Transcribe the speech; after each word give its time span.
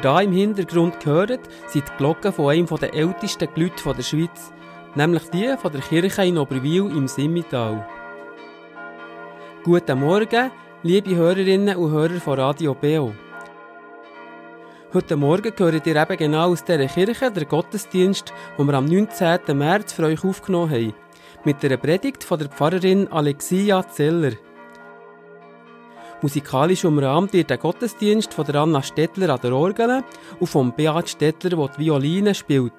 Ihr 0.00 0.04
da 0.04 0.20
im 0.22 0.32
Hintergrund 0.32 1.04
hört, 1.04 1.40
sind 1.66 1.84
die 1.86 1.96
Glocken 1.98 2.32
von 2.32 2.48
einem 2.48 2.66
der 2.66 2.94
ältesten 2.94 3.52
Glüte 3.52 3.92
der 3.94 4.02
Schweiz, 4.02 4.50
nämlich 4.94 5.24
die 5.28 5.54
von 5.60 5.70
der 5.70 5.82
Kirche 5.82 6.24
in 6.24 6.38
Oberwil 6.38 6.86
im 6.96 7.06
Simmital. 7.06 7.86
Guten 9.62 10.00
Morgen, 10.00 10.50
liebe 10.82 11.14
Hörerinnen 11.14 11.76
und 11.76 11.90
Hörer 11.90 12.18
von 12.18 12.40
Radio 12.40 12.72
Beo. 12.72 13.12
Heute 14.94 15.16
Morgen 15.16 15.54
gehört 15.54 15.86
ihr 15.86 15.96
eben 15.96 16.16
genau 16.16 16.48
aus 16.48 16.64
dieser 16.64 16.86
Kirche, 16.86 17.30
der 17.30 17.44
Gottesdienst, 17.44 18.32
den 18.56 18.66
wir 18.66 18.74
am 18.74 18.86
19. 18.86 19.40
März 19.52 19.92
für 19.92 20.04
euch 20.04 20.24
aufgenommen 20.24 20.70
haben, 20.70 20.94
mit 21.44 21.62
der 21.62 21.76
Predigt 21.76 22.24
von 22.24 22.38
der 22.38 22.48
Pfarrerin 22.48 23.06
Alexia 23.08 23.86
Zeller. 23.86 24.32
Musikalisch 26.22 26.84
umrahmt 26.84 27.32
wird 27.32 27.48
der 27.48 27.56
Gottesdienst 27.56 28.34
von 28.34 28.44
der 28.44 28.56
Anna 28.56 28.82
Stettler 28.82 29.30
an 29.30 29.40
der 29.42 29.54
Orgel 29.54 30.02
und 30.38 30.46
von 30.46 30.72
Beat 30.72 31.08
Stettler, 31.08 31.56
der 31.56 31.68
die 31.68 31.86
Violine 31.86 32.34
spielt. 32.34 32.72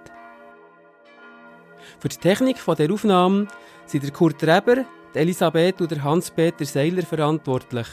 Für 1.99 2.09
die 2.09 2.17
Technik 2.17 2.57
der 2.63 2.91
Aufnahme 2.91 3.47
sind 3.87 4.03
der 4.03 4.11
Kurt 4.11 4.43
Reber, 4.43 4.85
Elisabeth 5.15 5.81
und 5.81 6.03
Hans-Peter 6.03 6.65
Seiler 6.65 7.01
verantwortlich. 7.01 7.87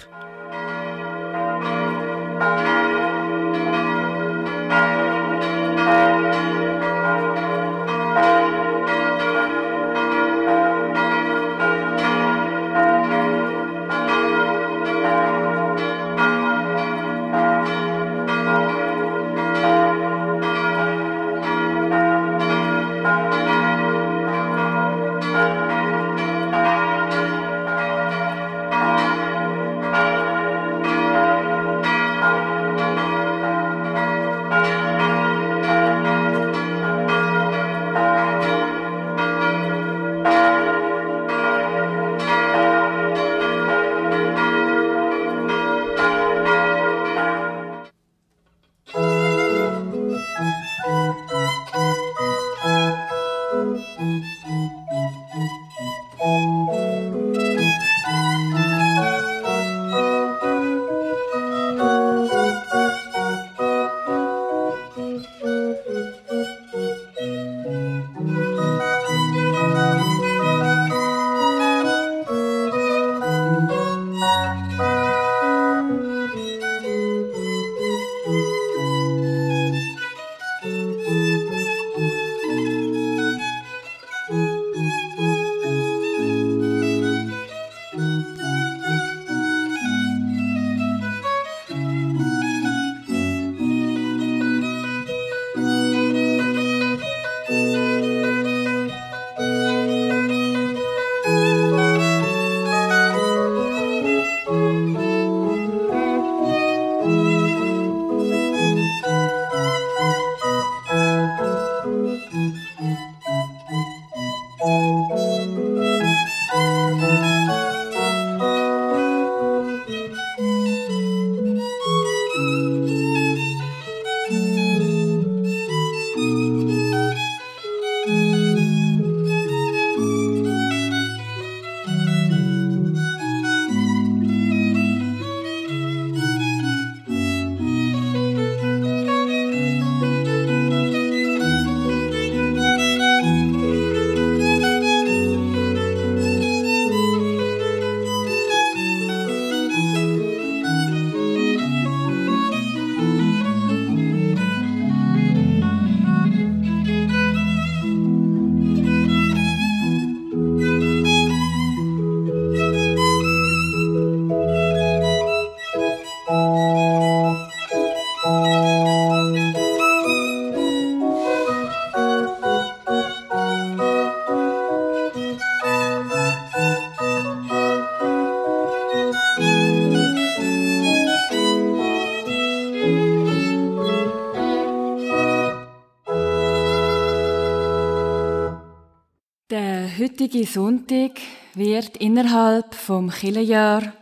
Heutige 190.21 190.47
Sonntag 190.47 191.13
wird 191.55 191.97
innerhalb 191.99 192.75
vom 192.75 193.09
Kirchenjahr 193.09 193.93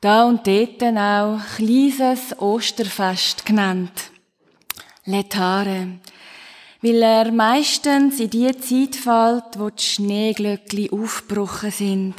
da 0.00 0.24
und 0.24 0.46
dort 0.46 0.82
auch 0.82 1.38
kleines 1.56 2.38
Osterfest 2.38 3.44
genannt. 3.44 3.92
Letare. 5.04 5.98
Weil 6.80 7.02
er 7.02 7.32
meistens 7.32 8.18
in 8.18 8.30
die 8.30 8.56
Zeit 8.60 8.96
fällt, 8.96 9.58
wo 9.58 9.68
die 9.68 9.82
Schneeglöckli 9.82 10.88
aufgebrochen 10.90 11.70
sind 11.70 12.14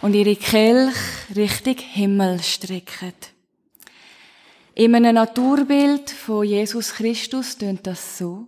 und 0.00 0.14
ihre 0.14 0.36
Kelch 0.36 0.96
Richtung 1.36 1.76
Himmel 1.76 2.42
strecken. 2.42 3.12
In 4.74 4.94
einem 4.94 5.16
Naturbild 5.16 6.10
von 6.10 6.46
Jesus 6.46 6.94
Christus 6.94 7.58
tönt 7.58 7.86
das 7.86 8.16
so. 8.16 8.46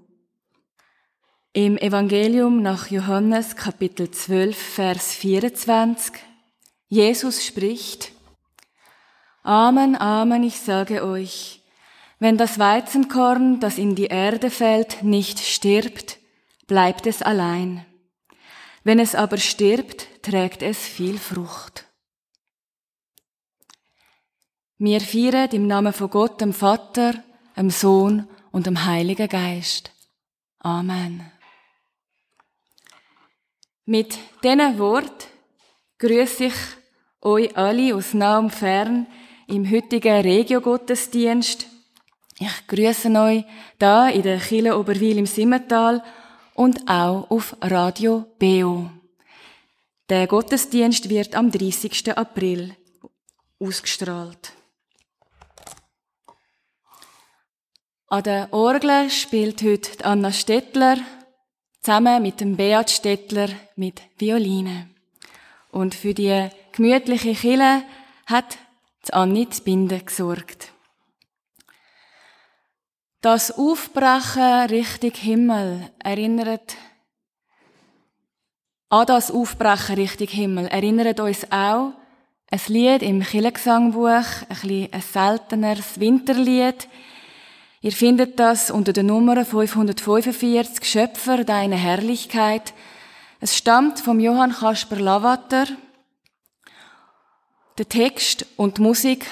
Im 1.53 1.77
Evangelium 1.79 2.63
nach 2.63 2.93
Johannes 2.93 3.57
Kapitel 3.57 4.09
12, 4.09 4.57
Vers 4.57 5.15
24. 5.15 6.13
Jesus 6.87 7.45
spricht, 7.45 8.13
Amen, 9.43 9.97
Amen, 9.97 10.45
ich 10.45 10.61
sage 10.61 11.05
euch, 11.05 11.61
wenn 12.21 12.37
das 12.37 12.61
Weizenkorn, 12.61 13.59
das 13.59 13.79
in 13.79 13.97
die 13.97 14.07
Erde 14.07 14.49
fällt, 14.49 15.03
nicht 15.03 15.41
stirbt, 15.41 16.19
bleibt 16.69 17.09
es 17.09 17.21
allein. 17.21 17.85
Wenn 18.85 19.01
es 19.01 19.17
aber 19.17 19.39
stirbt, 19.39 20.23
trägt 20.23 20.63
es 20.63 20.79
viel 20.79 21.19
Frucht. 21.19 21.85
Wir 24.79 25.01
feiern 25.01 25.51
im 25.51 25.67
Namen 25.67 25.93
von 25.93 26.11
Gott, 26.11 26.41
dem 26.41 26.53
Vater, 26.53 27.25
dem 27.57 27.71
Sohn 27.71 28.29
und 28.53 28.69
dem 28.69 28.85
Heiligen 28.85 29.29
Geist. 29.29 29.91
Amen. 30.61 31.33
Mit 33.87 34.19
diesen 34.45 34.79
Wort 34.79 35.29
grüße 35.99 36.45
ich 36.45 36.55
euch 37.23 37.57
alle 37.57 37.95
aus 37.95 38.15
nah 38.15 38.39
und 38.39 38.51
fern 38.51 39.07
im 39.47 39.71
heutigen 39.71 40.21
Regio-Gottesdienst 40.21 41.67
Ich 42.39 42.67
grüße 42.67 43.11
euch 43.11 43.45
da 43.79 44.09
in 44.09 44.23
der 44.23 44.39
Kille 44.39 44.79
Oberwil 44.79 45.19
im 45.19 45.27
Simmental 45.27 46.03
und 46.55 46.89
auch 46.89 47.31
auf 47.31 47.57
Radio 47.61 48.27
BO. 48.39 48.91
Der 50.09 50.27
Gottesdienst 50.27 51.09
wird 51.09 51.35
am 51.35 51.51
30. 51.51 52.17
April 52.17 52.77
ausgestrahlt. 53.59 54.53
An 58.09 58.23
der 58.25 58.53
Orgel 58.53 59.09
spielt 59.09 59.63
heute 59.63 60.05
Anna 60.05 60.33
Stettler 60.33 60.99
zusammen 61.83 62.23
mit 62.23 62.41
dem 62.41 62.57
Beat 62.57 62.91
Stettler 62.91 63.49
mit 63.77 64.01
Violine. 64.19 64.89
Und 65.71 65.95
für 65.95 66.15
die 66.15 66.49
gemütliche 66.73 67.35
Kille 67.35 67.83
hat 68.27 68.59
Anni 69.13 69.47
die 69.47 69.61
Binde 69.63 70.01
gesorgt. 70.01 70.73
Das 73.23 73.51
Aufbrechen 73.51 74.67
Richtung 74.71 75.13
Himmel 75.13 75.91
erinnert 75.99 76.77
an 78.93 79.07
das 79.07 79.31
Aufbrechen 79.31 79.95
Richtung 79.95 80.27
Himmel 80.27 80.67
erinnert 80.67 81.21
uns 81.21 81.45
auch 81.53 81.93
ein 82.51 82.61
Lied 82.67 83.03
im 83.03 83.23
Kirchengesangbuch, 83.23 84.09
ein, 84.09 84.89
ein 84.91 85.01
selteneres 85.01 86.01
Winterlied. 86.01 86.89
Ihr 87.83 87.93
findet 87.93 88.39
das 88.39 88.71
unter 88.71 88.93
der 88.93 89.05
Nummer 89.05 89.43
545, 89.43 90.85
Schöpfer 90.85 91.45
deine 91.45 91.77
Herrlichkeit. 91.77 92.75
Es 93.41 93.57
stammt 93.57 94.01
vom 94.01 94.21
Johann 94.21 94.53
Kasper 94.53 94.97
Lavater. 94.97 95.67
Der 97.79 97.89
Text 97.89 98.45
und 98.59 98.77
die 98.77 98.83
Musik 98.83 99.25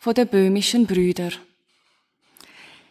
von 0.00 0.14
den 0.14 0.26
böhmischen 0.26 0.88
Brüder. 0.88 1.30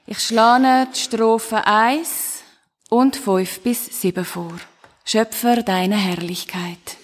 Ich 0.08 0.20
schlage 0.20 0.90
die 0.96 1.00
Strophen 1.00 1.58
1 1.58 2.42
und 2.90 3.18
5 3.18 3.60
bis 3.60 4.02
7 4.02 4.24
vor. 4.24 4.58
Schöpfer 5.04 5.64
deiner 5.64 5.98
Herrlichkeit. 5.98 7.01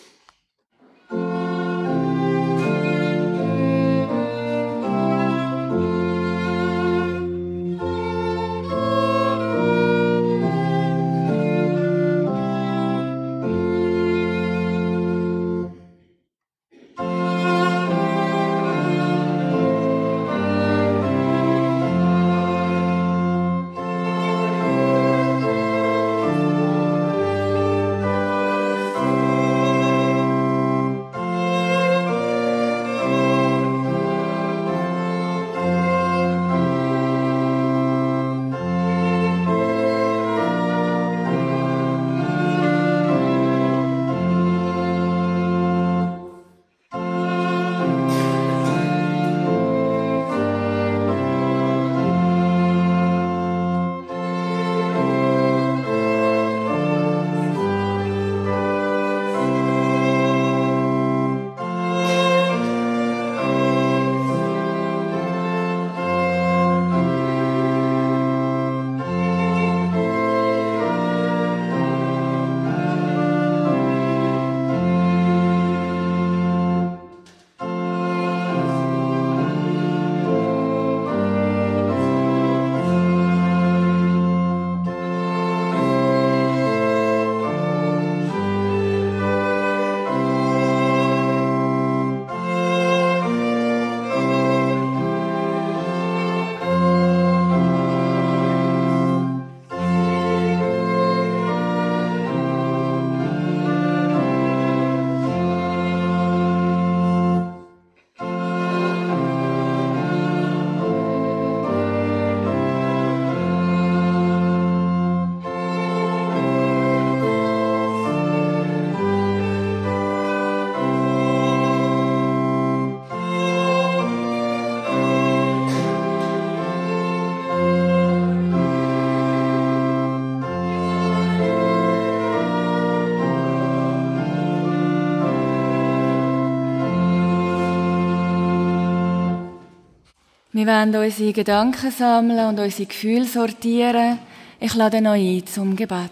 Wir 140.57 140.65
wollen 140.65 140.95
unsere 140.95 141.33
Gedanken 141.33 141.91
sammeln 141.91 142.47
und 142.47 142.59
unsere 142.59 142.87
Gefühle 142.87 143.25
sortieren. 143.25 144.17
Ich 144.59 144.73
lade 144.73 144.97
euch 144.97 145.43
ein 145.43 145.45
zum 145.45 145.75
Gebet. 145.75 146.09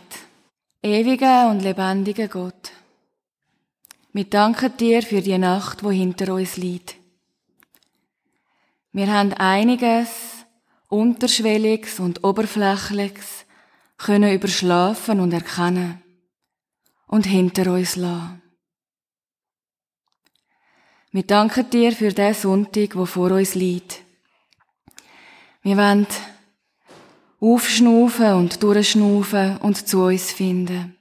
Ewiger 0.83 1.49
und 1.49 1.63
lebendiger 1.63 2.27
Gott. 2.27 2.71
Wir 4.13 4.25
danken 4.25 4.77
dir 4.77 5.01
für 5.01 5.23
die 5.23 5.39
Nacht, 5.39 5.83
wo 5.83 5.89
hinter 5.89 6.31
uns 6.35 6.57
liegt. 6.57 6.93
Wir 8.91 9.11
haben 9.11 9.33
einiges, 9.33 10.09
Unterschwelliges 10.89 11.99
und 11.99 12.23
Oberflächliches 12.23 13.47
können 13.97 14.31
überschlafen 14.31 15.21
und 15.21 15.33
erkennen 15.33 16.03
und 17.07 17.25
hinter 17.25 17.73
uns 17.73 17.95
lassen. 17.95 18.43
Wir 21.09 21.23
danken 21.23 21.67
dir 21.71 21.93
für 21.93 22.13
den 22.13 22.35
Sonntag, 22.35 22.95
wo 22.95 23.07
vor 23.07 23.31
uns 23.31 23.55
liegt. 23.55 24.04
Wir 25.65 25.77
wollen 25.77 26.05
aufschnaufen 27.39 28.33
und 28.33 28.61
durchschnaufen 28.61 29.57
und 29.57 29.87
zu 29.87 30.03
uns 30.03 30.31
finden. 30.31 30.95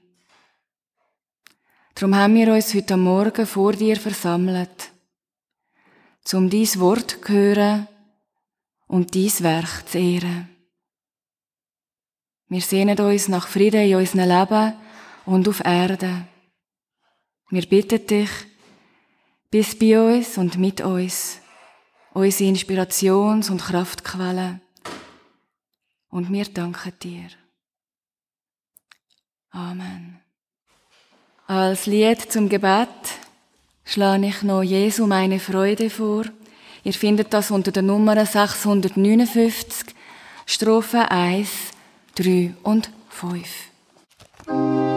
Darum 1.94 2.14
haben 2.14 2.34
wir 2.34 2.54
uns 2.54 2.72
heute 2.72 2.96
Morgen 2.96 3.46
vor 3.46 3.74
dir 3.74 3.96
versammelt, 3.96 4.90
um 6.32 6.48
dies 6.48 6.80
Wort 6.80 7.10
zu 7.10 7.28
hören 7.28 7.88
und 8.86 9.12
dies 9.12 9.42
Werk 9.42 9.86
zu 9.86 9.98
ehren. 9.98 10.48
Wir 12.48 12.62
sehnen 12.62 12.98
uns 12.98 13.28
nach 13.28 13.48
Frieden 13.48 13.82
in 13.82 13.96
unserem 13.96 14.26
Leben 14.26 14.72
und 15.26 15.46
auf 15.46 15.62
Erde. 15.62 16.26
Wir 17.50 17.66
bitten 17.66 18.06
dich, 18.06 18.30
bist 19.50 19.78
bei 19.78 20.00
uns 20.00 20.38
und 20.38 20.56
mit 20.56 20.80
uns 20.80 21.43
unsere 22.14 22.50
Inspirations- 22.50 23.50
und 23.50 23.60
Kraftquelle. 23.60 24.60
Und 26.08 26.32
wir 26.32 26.44
danken 26.44 26.92
dir. 27.02 27.28
Amen. 29.50 30.20
Als 31.46 31.86
Lied 31.86 32.32
zum 32.32 32.48
Gebet 32.48 32.88
schlage 33.84 34.28
ich 34.28 34.42
noch 34.42 34.62
Jesu 34.62 35.06
meine 35.06 35.38
Freude 35.38 35.90
vor. 35.90 36.24
Ihr 36.84 36.92
findet 36.92 37.32
das 37.32 37.50
unter 37.50 37.72
der 37.72 37.82
Nummer 37.82 38.24
659, 38.24 39.94
Strophe 40.46 41.10
1, 41.10 41.48
3 42.14 42.54
und 42.62 42.90
5. 43.08 44.93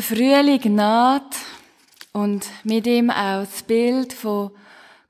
Der 0.00 0.16
Frühling 0.16 0.76
naht 0.76 1.36
und 2.14 2.46
mit 2.64 2.86
ihm 2.86 3.10
auch 3.10 3.44
das 3.44 3.62
Bild 3.64 4.14
von 4.14 4.50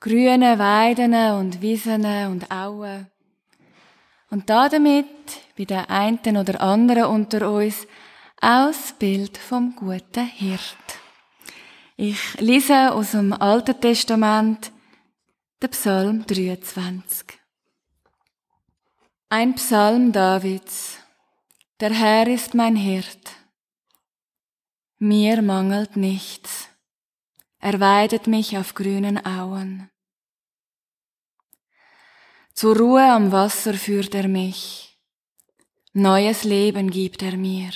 grünen 0.00 0.58
Weiden 0.58 1.14
und 1.38 1.62
Wiesen 1.62 2.04
und 2.26 2.50
Auen. 2.50 3.06
Und 4.30 4.50
damit 4.50 5.06
bei 5.56 5.64
der 5.64 5.88
einen 5.88 6.36
oder 6.36 6.60
anderen 6.60 7.04
unter 7.04 7.52
uns 7.52 7.86
auch 8.40 8.72
das 8.72 8.92
Bild 8.98 9.38
vom 9.38 9.76
guten 9.76 10.26
Hirt. 10.26 10.98
Ich 11.96 12.40
lese 12.40 12.90
aus 12.90 13.12
dem 13.12 13.32
Alten 13.32 13.80
Testament 13.80 14.72
den 15.62 15.70
Psalm 15.70 16.26
23. 16.26 17.38
Ein 19.28 19.54
Psalm 19.54 20.10
Davids. 20.10 20.98
Der 21.78 21.90
Herr 21.90 22.26
ist 22.26 22.54
mein 22.54 22.74
Hirt. 22.74 23.39
Mir 25.02 25.40
mangelt 25.40 25.96
nichts. 25.96 26.68
Er 27.58 27.80
weidet 27.80 28.26
mich 28.26 28.58
auf 28.58 28.74
grünen 28.74 29.24
Auen. 29.24 29.88
Zur 32.52 32.76
Ruhe 32.76 33.10
am 33.10 33.32
Wasser 33.32 33.72
führt 33.72 34.14
er 34.14 34.28
mich. 34.28 35.00
Neues 35.94 36.44
Leben 36.44 36.90
gibt 36.90 37.22
er 37.22 37.38
mir. 37.38 37.70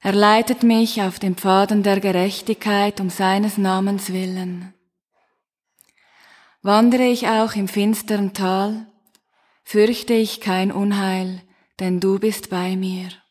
Er 0.00 0.14
leitet 0.14 0.62
mich 0.62 1.02
auf 1.02 1.18
den 1.18 1.36
Pfaden 1.36 1.82
der 1.82 2.00
Gerechtigkeit 2.00 2.98
um 2.98 3.10
seines 3.10 3.58
Namens 3.58 4.10
willen. 4.10 4.72
Wandere 6.62 7.04
ich 7.04 7.28
auch 7.28 7.54
im 7.56 7.68
finstern 7.68 8.32
Tal, 8.32 8.86
fürchte 9.64 10.14
ich 10.14 10.40
kein 10.40 10.72
Unheil, 10.72 11.42
denn 11.78 12.00
du 12.00 12.18
bist 12.18 12.48
bei 12.48 12.74
mir. 12.74 13.21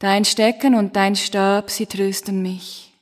Dein 0.00 0.24
Stecken 0.24 0.74
und 0.74 0.96
dein 0.96 1.14
Stab, 1.14 1.68
sie 1.68 1.84
trösten 1.84 2.40
mich. 2.40 2.94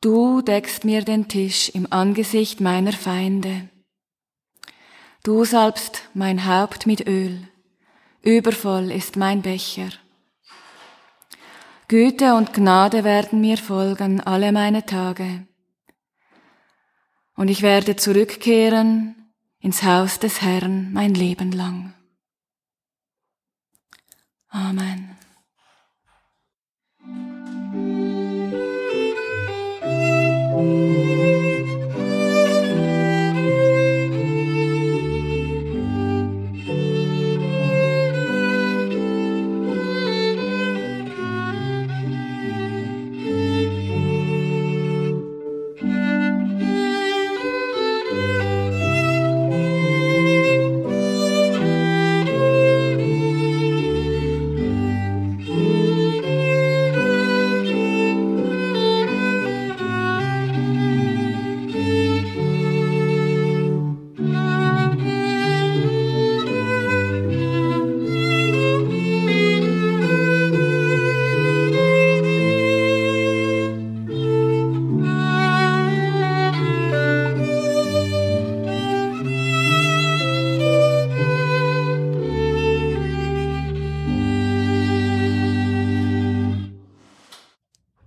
Du 0.00 0.40
deckst 0.40 0.84
mir 0.84 1.02
den 1.02 1.26
Tisch 1.26 1.68
im 1.68 1.92
Angesicht 1.92 2.60
meiner 2.60 2.92
Feinde. 2.92 3.68
Du 5.24 5.44
salbst 5.44 6.02
mein 6.14 6.46
Haupt 6.46 6.86
mit 6.86 7.08
Öl, 7.08 7.48
übervoll 8.22 8.92
ist 8.92 9.16
mein 9.16 9.42
Becher. 9.42 9.88
Güte 11.88 12.36
und 12.36 12.54
Gnade 12.54 13.02
werden 13.02 13.40
mir 13.40 13.56
folgen 13.58 14.20
alle 14.20 14.52
meine 14.52 14.86
Tage. 14.86 15.44
Und 17.34 17.48
ich 17.48 17.62
werde 17.62 17.96
zurückkehren 17.96 19.32
ins 19.58 19.82
Haus 19.82 20.20
des 20.20 20.40
Herrn 20.40 20.92
mein 20.92 21.14
Leben 21.14 21.50
lang. 21.50 21.94
Amen. 24.50 25.16
Música 30.64 31.13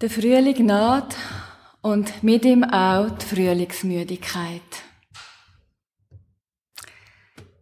Der 0.08 0.22
Frühling 0.22 0.66
naht 0.66 1.18
und 1.82 2.24
mit 2.24 2.46
ihm 2.46 2.64
auch 2.64 3.10
die 3.10 3.26
Frühlingsmüdigkeit. 3.26 4.62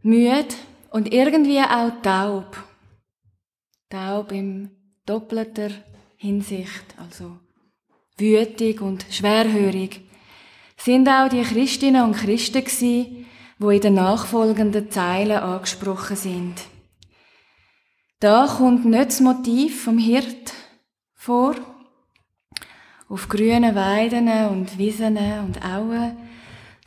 Müde 0.03 0.53
und 0.91 1.11
irgendwie 1.11 1.59
auch 1.61 1.91
taub. 2.03 2.63
Taub 3.89 4.31
im 4.31 4.69
doppelter 5.07 5.71
Hinsicht, 6.17 6.85
also 6.97 7.39
wütig 8.15 8.79
und 8.79 9.07
schwerhörig, 9.09 10.01
sind 10.77 11.09
auch 11.09 11.29
die 11.29 11.41
Christinnen 11.41 12.03
und 12.03 12.15
Christen 12.15 12.63
gsi, 12.63 13.25
wo 13.57 13.71
in 13.71 13.81
den 13.81 13.95
nachfolgenden 13.95 14.91
Zeilen 14.91 15.39
angesprochen 15.39 16.15
sind. 16.15 16.61
Da 18.19 18.45
kommt 18.45 18.85
nicht 18.85 19.07
das 19.07 19.19
Motiv 19.19 19.85
vom 19.85 19.97
Hirt 19.97 20.53
vor, 21.15 21.55
auf 23.09 23.29
grünen 23.29 23.75
Weiden 23.75 24.27
und 24.49 24.77
Wiesen 24.77 25.17
und 25.17 25.63
Auen, 25.63 26.17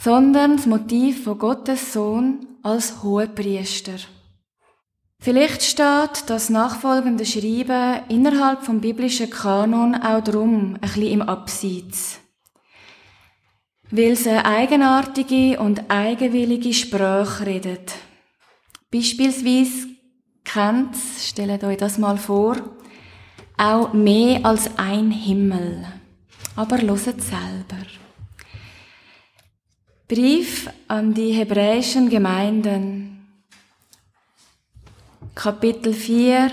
sondern 0.00 0.56
das 0.56 0.66
Motiv 0.66 1.24
von 1.24 1.38
Gottes 1.38 1.92
Sohn 1.92 2.46
als 2.62 3.02
Hohepriester. 3.02 3.96
Vielleicht 5.20 5.62
steht 5.62 6.24
das 6.28 6.48
nachfolgende 6.48 7.26
Schreiben 7.26 8.02
innerhalb 8.08 8.62
vom 8.62 8.80
biblischen 8.80 9.30
Kanon 9.30 9.96
auch 9.96 10.22
drum 10.22 10.74
ein 10.74 10.80
bisschen 10.80 11.06
im 11.06 11.22
Abseits. 11.22 12.20
Weil 13.90 14.12
es 14.12 14.26
eine 14.26 14.44
eigenartige 14.44 15.58
und 15.58 15.90
eigenwillige 15.90 16.72
Sprache 16.72 17.46
redet. 17.46 17.94
Beispielsweise 18.92 19.88
kennt, 20.44 20.96
stellt 21.20 21.64
euch 21.64 21.78
das 21.78 21.98
mal 21.98 22.16
vor, 22.16 22.56
auch 23.56 23.92
mehr 23.92 24.44
als 24.44 24.78
ein 24.78 25.10
Himmel 25.10 25.84
aber 26.58 26.82
loset 26.82 27.22
selber. 27.22 27.86
Brief 30.08 30.68
an 30.88 31.14
die 31.14 31.30
hebräischen 31.30 32.10
Gemeinden, 32.10 33.28
Kapitel 35.36 35.94
4, 35.94 36.50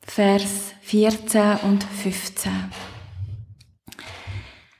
Vers 0.00 0.72
14 0.80 1.58
und 1.62 1.84
15. 1.84 2.50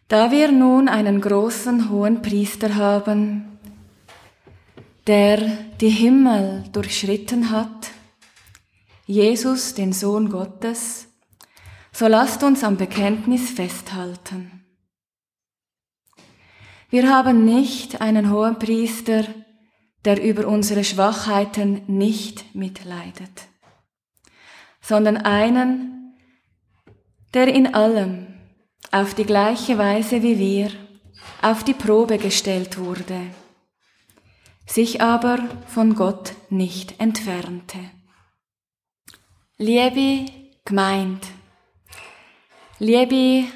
Da 0.09 0.33
wir 0.33 0.51
nun 0.51 0.88
einen 0.88 1.21
großen 1.21 1.88
hohen 1.90 2.21
Priester 2.21 2.75
haben, 2.75 3.61
der 5.07 5.38
die 5.81 5.90
Himmel 5.90 6.64
durchschritten 6.73 7.53
hat, 7.53 7.90
Jesus, 9.07 9.75
den 9.75 9.92
Sohn 9.92 10.29
Gottes, 10.29 11.08
so 11.98 12.06
lasst 12.06 12.44
uns 12.44 12.62
am 12.62 12.76
Bekenntnis 12.76 13.50
festhalten. 13.50 14.64
Wir 16.90 17.12
haben 17.12 17.44
nicht 17.44 18.00
einen 18.00 18.30
hohen 18.30 18.56
Priester, 18.56 19.24
der 20.04 20.22
über 20.22 20.46
unsere 20.46 20.84
Schwachheiten 20.84 21.82
nicht 21.88 22.54
mitleidet, 22.54 23.48
sondern 24.80 25.16
einen, 25.16 26.14
der 27.34 27.48
in 27.52 27.74
allem 27.74 28.28
auf 28.92 29.14
die 29.14 29.24
gleiche 29.24 29.76
Weise 29.76 30.22
wie 30.22 30.38
wir 30.38 30.70
auf 31.42 31.64
die 31.64 31.74
Probe 31.74 32.18
gestellt 32.18 32.78
wurde, 32.78 33.22
sich 34.66 35.02
aber 35.02 35.40
von 35.66 35.96
Gott 35.96 36.34
nicht 36.48 37.00
entfernte. 37.00 37.80
Liebe 39.56 40.30
Gemeinde, 40.64 41.26
Liebe 42.81 43.49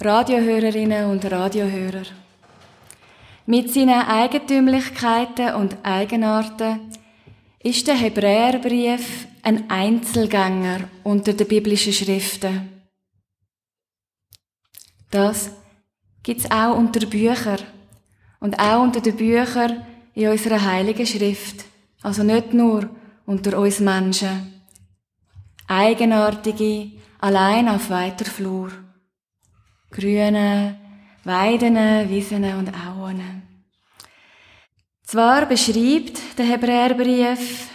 Radiohörerinnen 0.00 1.10
und 1.10 1.24
Radiohörer, 1.24 2.04
mit 3.46 3.72
seinen 3.72 4.00
Eigentümlichkeiten 4.00 5.54
und 5.54 5.76
Eigenarten 5.82 6.92
ist 7.58 7.88
der 7.88 7.96
Hebräerbrief 7.96 9.26
ein 9.42 9.68
Einzelgänger 9.68 10.88
unter 11.02 11.32
den 11.32 11.48
biblischen 11.48 11.92
Schriften. 11.92 12.84
Das 15.10 15.50
gibt's 16.22 16.48
auch 16.48 16.76
unter 16.76 17.04
Büchern 17.06 17.58
und 18.38 18.56
auch 18.60 18.84
unter 18.84 19.00
den 19.00 19.16
Büchern 19.16 19.84
in 20.14 20.28
unserer 20.28 20.64
heiligen 20.64 21.06
Schrift, 21.06 21.64
also 22.02 22.22
nicht 22.22 22.54
nur 22.54 22.88
unter 23.26 23.58
uns 23.58 23.80
Menschen. 23.80 24.60
eigenartige, 25.70 26.90
allein 27.20 27.68
auf 27.68 27.90
weiter 27.90 28.24
Flur. 28.24 28.70
Grüne, 29.90 30.78
Weiden, 31.24 31.76
Wiesen 32.08 32.44
und 32.44 32.72
Auen. 32.74 33.42
Zwar 35.04 35.46
beschreibt 35.46 36.38
der 36.38 36.46
Hebräerbrief 36.46 37.68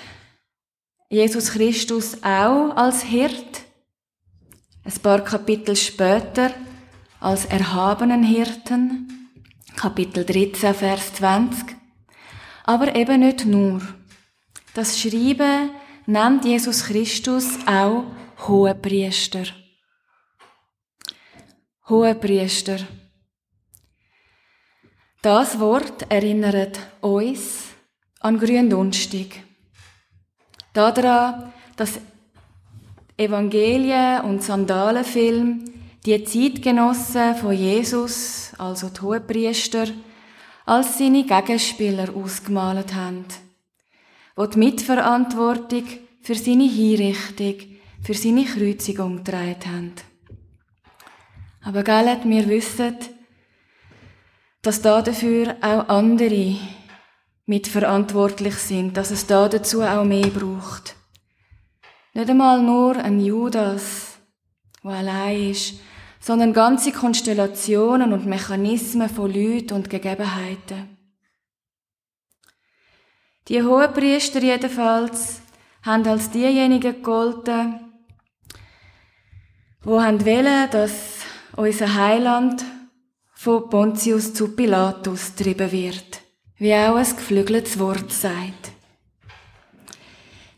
Jesus 1.10 1.52
Christus 1.52 2.24
auch 2.24 2.76
als 2.76 3.04
Hirt, 3.04 3.62
ein 4.84 5.00
paar 5.02 5.22
Kapitel 5.22 5.76
später 5.76 6.52
als 7.20 7.46
erhabenen 7.46 8.24
Hirten, 8.24 9.30
Kapitel 9.76 10.24
13, 10.24 10.74
Vers 10.74 11.14
20, 11.16 11.76
aber 12.64 12.96
eben 12.96 13.20
nicht 13.20 13.46
nur. 13.46 13.82
Das 14.74 15.00
Schreiben 15.00 15.72
nennt 16.06 16.46
Jesus 16.46 16.86
Christus 16.86 17.58
auch 17.66 18.06
Hohepriester. 18.48 19.46
Hohepriester. 21.90 22.78
Das 25.24 25.60
Wort 25.60 26.06
erinnert 26.10 26.80
uns 27.02 27.70
an 28.20 28.38
Gründonstig. 28.38 29.42
Daran, 30.74 31.54
dass 31.76 32.00
Evangelien 33.18 34.22
und 34.22 34.44
Sandalenfilm 34.44 35.66
die 36.06 36.24
Zeitgenossen 36.24 37.36
von 37.36 37.54
Jesus, 37.54 38.52
also 38.60 38.90
die 38.90 39.02
Hohepriester, 39.02 39.88
als 40.68 41.00
seine 41.00 41.26
Gegenspieler 41.26 42.16
ausgemalt 42.16 42.94
haben, 42.94 43.26
die 44.38 44.50
die 44.50 44.60
Mitverantwortung 44.60 45.84
für 46.22 46.36
seine 46.36 46.70
Hinrichtung, 46.70 47.75
für 48.06 48.13
seine 48.13 48.46
Kreuzigung 48.46 49.24
getragen 49.24 49.65
haben. 49.65 49.94
Aber 51.63 51.84
gell, 51.84 52.20
wir 52.24 52.48
wissen, 52.48 52.98
dass 54.62 54.82
da 54.84 55.02
dafür 55.02 55.56
auch 55.62 55.89
andere 55.89 56.58
mitverantwortlich 57.48 58.54
sind, 58.56 58.96
dass 58.96 59.10
es 59.10 59.26
da 59.26 59.50
dazu 59.50 59.82
auch 59.82 60.04
mehr 60.04 60.28
braucht. 60.28 60.96
Nicht 62.13 62.30
einmal 62.30 62.62
nur 62.62 62.96
ein 62.96 63.20
Judas, 63.20 64.20
der 64.84 64.91
allein 64.91 65.50
ist, 65.50 65.80
sondern 66.20 66.54
ganze 66.54 66.91
Konstellationen 66.91 68.13
und 68.13 68.28
Mechanismen 68.28 69.10
von 69.10 69.34
Leuten 69.34 69.74
und 69.74 69.89
Gegebenheiten. 69.89 70.96
Die 73.48 73.63
Hohepriester 73.63 74.41
jedenfalls 74.41 75.41
haben 75.82 76.08
als 76.08 76.30
diejenigen 76.30 76.94
gegolten, 76.94 77.85
wo 79.86 80.02
haben 80.02 80.26
wollen, 80.26 80.69
dass 80.71 81.19
unser 81.56 81.93
Heiland 81.93 82.65
von 83.34 83.69
Pontius 83.69 84.34
zu 84.34 84.56
Pilatus 84.56 85.36
getrieben 85.36 85.71
wird, 85.71 86.21
wie 86.58 86.74
auch 86.74 86.95
ein 86.95 87.15
geflügeltes 87.15 87.80
Wort 87.80 88.12
sagt. 88.12 88.71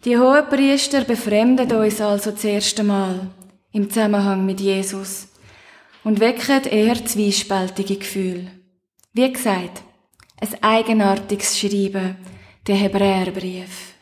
Die 0.06 0.18
Hohepriester 0.18 1.04
befremden 1.04 1.70
uns 1.74 2.00
also 2.00 2.32
das 2.32 2.46
erste 2.46 2.84
Mal 2.84 3.28
im 3.74 3.90
Zusammenhang 3.90 4.46
mit 4.46 4.62
Jesus 4.62 5.28
und 6.06 6.22
wecken 6.22 6.64
eher 6.64 7.06
zwiespältige 7.06 7.98
Gefühle. 7.98 8.50
Wie 9.12 9.32
gesagt, 9.32 9.82
ein 10.40 10.64
eigenartiges 10.64 11.60
Schreiben, 11.60 12.16
der 12.66 12.76
Hebräerbrief. 12.76 13.97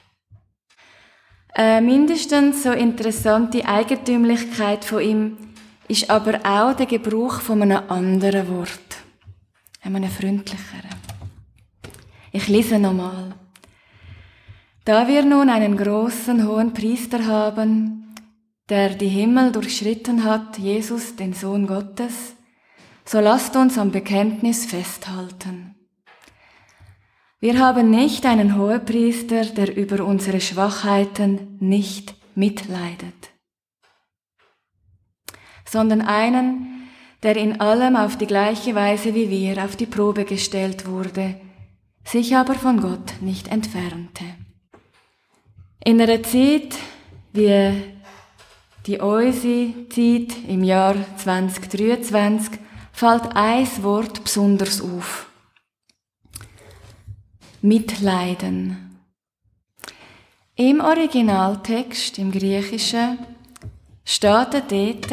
Eine 1.57 1.79
mindestens 1.79 2.63
so 2.63 2.71
interessante 2.73 3.65
Eigentümlichkeit 3.65 4.83
von 4.83 5.01
ihm 5.01 5.37
ist 5.87 6.09
aber 6.09 6.39
auch 6.43 6.75
der 6.75 6.85
Gebrauch 6.85 7.39
von 7.39 7.61
einem 7.61 7.81
anderen 7.87 8.49
Wort, 8.49 8.97
einem 9.81 10.03
freundlicheren. 10.09 10.89
Ich 12.33 12.49
lese 12.49 12.77
nochmal. 12.77 13.35
Da 14.83 15.07
wir 15.07 15.23
nun 15.23 15.49
einen 15.49 15.77
großen 15.77 16.45
hohen 16.45 16.73
Priester 16.73 17.25
haben, 17.25 18.13
der 18.67 18.89
die 18.89 19.07
Himmel 19.07 19.53
durchschritten 19.53 20.25
hat, 20.25 20.57
Jesus, 20.57 21.15
den 21.15 21.31
Sohn 21.31 21.67
Gottes, 21.67 22.35
so 23.05 23.21
lasst 23.21 23.55
uns 23.55 23.77
am 23.77 23.91
Bekenntnis 23.91 24.65
festhalten. 24.65 25.74
Wir 27.45 27.59
haben 27.59 27.91
nicht 27.91 28.25
einen 28.25 28.57
Hohepriester, 28.57 29.45
der 29.45 29.77
über 29.77 30.03
unsere 30.03 30.41
Schwachheiten 30.41 31.59
nicht 31.59 32.15
mitleidet, 32.33 33.29
sondern 35.63 36.01
einen, 36.01 36.87
der 37.21 37.35
in 37.35 37.61
allem 37.61 37.97
auf 37.97 38.17
die 38.17 38.25
gleiche 38.25 38.73
Weise 38.73 39.13
wie 39.13 39.29
wir 39.29 39.63
auf 39.63 39.75
die 39.75 39.85
Probe 39.85 40.25
gestellt 40.25 40.87
wurde, 40.87 41.35
sich 42.03 42.35
aber 42.35 42.55
von 42.55 42.81
Gott 42.81 43.21
nicht 43.21 43.49
entfernte. 43.49 44.25
In 45.83 46.01
einer 46.01 46.23
Zeit 46.23 46.75
wie 47.31 47.73
die 48.87 48.99
unsere 48.99 49.87
Zeit 49.89 50.35
im 50.47 50.63
Jahr 50.63 50.95
2023 51.17 52.59
fällt 52.91 53.35
ein 53.35 53.67
Wort 53.83 54.23
besonders 54.23 54.81
auf. 54.81 55.27
Mitleiden. 57.65 58.99
Im 60.55 60.81
Originaltext, 60.81 62.19
im 62.19 62.31
Griechischen, 62.31 63.17
steht 64.03 64.53
dort, 64.53 64.71
ich 64.71 65.07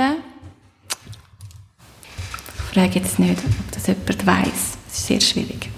frage 2.75 2.99
jetzt 2.99 3.19
nicht, 3.19 3.39
ob 3.39 3.73
das 3.73 3.87
jemand 3.87 4.27
weiss, 4.27 4.77
das 4.85 4.99
ist 4.99 5.07
sehr 5.07 5.21
schwierig. 5.23 5.71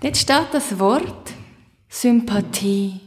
Dort 0.00 0.18
steht 0.18 0.48
das 0.52 0.78
Wort 0.78 1.32
Sympathie. 1.88 3.00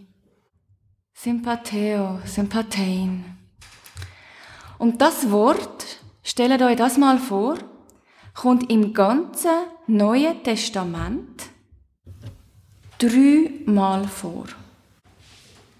Sympatheo, 1.13 2.21
Sympathein. 2.25 3.37
Und 4.79 4.99
das 4.99 5.29
Wort, 5.29 5.85
stellt 6.23 6.63
euch 6.63 6.75
das 6.75 6.97
mal 6.97 7.19
vor, 7.19 7.59
kommt 8.33 8.71
im 8.71 8.95
ganzen 8.95 9.67
Neuen 9.85 10.43
Testament 10.43 11.51
dreimal 12.97 14.07
vor. 14.07 14.45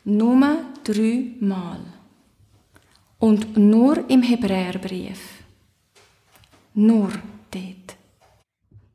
Nur 0.03 0.58
dreimal. 0.84 1.80
Und 3.19 3.58
nur 3.58 4.10
im 4.10 4.21
Hebräerbrief. 4.21 5.19
Nur 6.73 7.12
dort. 7.51 7.97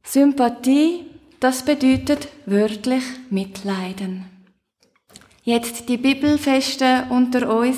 Sympathie, 0.04 1.06
das 1.40 1.64
bedeutet 1.64 2.28
wörtlich 2.46 3.02
Mitleiden. 3.30 4.26
Jetzt 5.44 5.88
die 5.88 5.96
Bibelfesten 5.96 7.11
unter 7.11 7.52
uns 7.58 7.76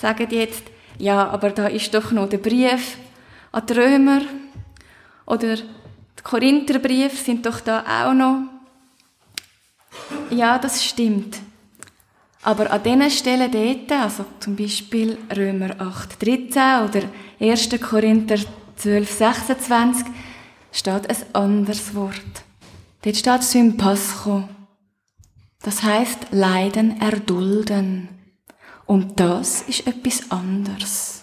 sagen 0.00 0.28
jetzt, 0.30 0.64
ja, 0.98 1.28
aber 1.28 1.50
da 1.50 1.66
ist 1.66 1.94
doch 1.94 2.12
noch 2.12 2.28
der 2.28 2.38
Brief 2.38 2.98
an 3.52 3.66
die 3.66 3.72
Römer 3.72 4.20
oder 5.26 5.56
die 5.56 6.22
Korintherbrief 6.22 7.18
sind 7.18 7.46
doch 7.46 7.60
da 7.60 7.84
auch 8.04 8.14
noch. 8.14 8.55
Ja, 10.30 10.58
das 10.58 10.84
stimmt. 10.84 11.38
Aber 12.42 12.70
an 12.70 12.82
diesen 12.82 13.10
Stellen 13.10 13.50
dort, 13.50 13.92
also 14.00 14.24
zum 14.38 14.54
Beispiel 14.54 15.18
Römer 15.36 15.80
8, 15.80 16.22
13 16.22 16.88
oder 16.88 17.02
1. 17.40 17.68
Korinther 17.80 18.38
12, 18.76 19.10
26, 19.10 20.06
steht 20.70 21.10
ein 21.10 21.16
anderes 21.32 21.94
Wort. 21.94 22.44
Dort 23.02 23.16
steht 23.16 23.42
Sympascho. 23.42 24.48
Das 25.62 25.82
heißt 25.82 26.28
Leiden 26.30 27.00
erdulden. 27.00 28.08
Und 28.86 29.18
das 29.18 29.62
ist 29.62 29.86
etwas 29.86 30.30
anderes. 30.30 31.22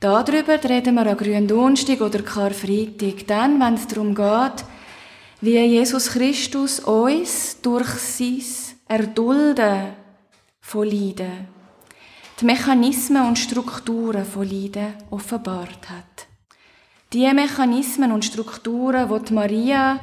Darüber 0.00 0.62
reden 0.62 0.96
wir 0.96 1.06
an 1.06 1.16
Gründonnerstag 1.16 2.02
oder 2.02 2.20
Karfreitag, 2.20 3.26
dann, 3.26 3.58
wenn 3.58 3.74
es 3.74 3.86
darum 3.86 4.14
geht, 4.14 4.64
wie 5.44 5.58
Jesus 5.58 6.10
Christus 6.10 6.80
uns 6.80 7.58
durch 7.60 7.88
sein 7.88 8.42
Erdulden 8.88 9.92
von 10.60 10.88
Leiden, 10.88 11.48
die 12.40 12.44
Mechanismen 12.46 13.26
und 13.28 13.38
Strukturen 13.38 14.24
von 14.24 14.48
Leiden 14.48 14.94
offenbart 15.10 15.90
hat. 15.90 16.26
Die 17.12 17.30
Mechanismen 17.32 18.10
und 18.12 18.24
Strukturen, 18.24 19.08
die, 19.08 19.34
Maria 19.34 20.00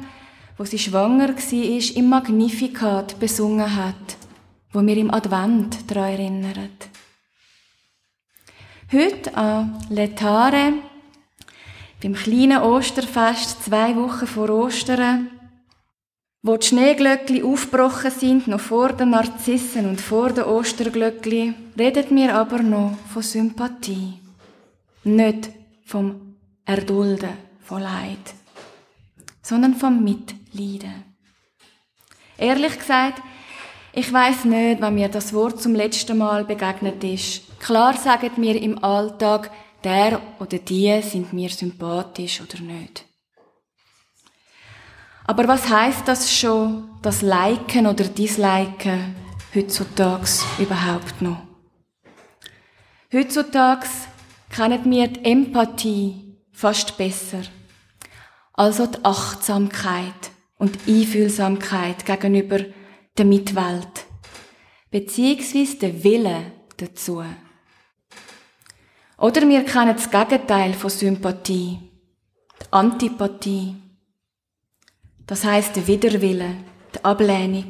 wo 0.58 0.64
sie 0.64 0.78
schwanger 0.78 1.30
war, 1.30 1.96
im 1.98 2.10
Magnificat 2.10 3.20
besungen 3.20 3.76
hat, 3.76 4.18
wo 4.72 4.82
mir 4.82 4.96
im 4.96 5.12
Advent 5.12 5.90
daran 5.90 6.12
erinnert. 6.12 6.90
Heute 8.92 9.36
an 9.36 9.84
Letare, 9.90 10.74
beim 12.02 12.14
kleinen 12.14 12.62
Osterfest, 12.62 13.64
zwei 13.64 13.96
Wochen 13.96 14.28
vor 14.28 14.50
Ostern, 14.50 15.30
Wo 16.44 16.58
die 16.58 16.66
Schneeglöckli 16.66 17.44
aufgebrochen 17.44 18.10
sind, 18.10 18.48
noch 18.48 18.60
vor 18.60 18.94
den 18.94 19.12
Narzissen 19.12 19.88
und 19.88 20.02
vor 20.02 20.32
den 20.32 20.46
Osterglöckli, 20.46 21.54
redet 21.78 22.10
mir 22.10 22.36
aber 22.36 22.64
noch 22.64 22.98
von 23.14 23.22
Sympathie. 23.22 24.20
Nicht 25.04 25.52
vom 25.86 26.36
Erdulden 26.66 27.38
von 27.62 27.84
Leid, 27.84 28.34
sondern 29.44 29.76
vom 29.76 30.04
Mitleiden. 30.04 31.04
Ehrlich 32.40 32.80
gesagt, 32.80 33.22
ich 33.94 34.12
weiß 34.12 34.46
nicht, 34.46 34.82
wann 34.82 34.96
mir 34.96 35.10
das 35.10 35.34
Wort 35.34 35.62
zum 35.62 35.76
letzten 35.76 36.18
Mal 36.18 36.44
begegnet 36.44 37.04
ist. 37.04 37.60
Klar 37.60 37.96
sagen 37.98 38.32
mir 38.38 38.60
im 38.60 38.84
Alltag, 38.84 39.52
der 39.84 40.22
oder 40.40 40.58
die 40.58 41.02
sind 41.02 41.34
mir 41.34 41.50
sympathisch 41.50 42.42
oder 42.42 42.62
nicht. 42.62 43.06
Aber 45.26 45.48
was 45.48 45.70
heißt 45.70 46.08
das 46.08 46.34
schon, 46.34 46.90
das 47.02 47.22
Liken 47.22 47.88
oder 47.88 48.04
Disliken 48.06 49.16
heutzutage 49.54 50.28
überhaupt 50.60 51.22
noch? 51.22 51.44
Heutzutage 53.14 53.88
kennen 54.50 54.90
wir 54.90 55.08
die 55.08 55.26
Empathie 55.26 56.38
fast 56.52 56.98
besser. 56.98 57.42
Also 58.54 58.88
die 58.88 59.04
Achtsamkeit 59.04 60.32
und 60.58 60.78
Einfühlsamkeit 60.88 62.06
gegenüber 62.06 62.60
der 63.18 63.26
Mitwelt. 63.26 64.06
Beziehungsweise 64.92 65.78
der 65.78 66.04
Wille 66.04 66.52
dazu. 66.78 67.24
Oder 69.22 69.48
wir 69.48 69.64
kennen 69.64 69.96
das 69.96 70.10
Gegenteil 70.10 70.74
von 70.74 70.90
Sympathie. 70.90 71.78
Die 72.60 72.66
Antipathie. 72.72 73.76
Das 75.28 75.44
heißt 75.44 75.76
der 75.76 75.86
Widerwille, 75.86 76.56
die 76.96 77.06
Ablehnung. 77.06 77.68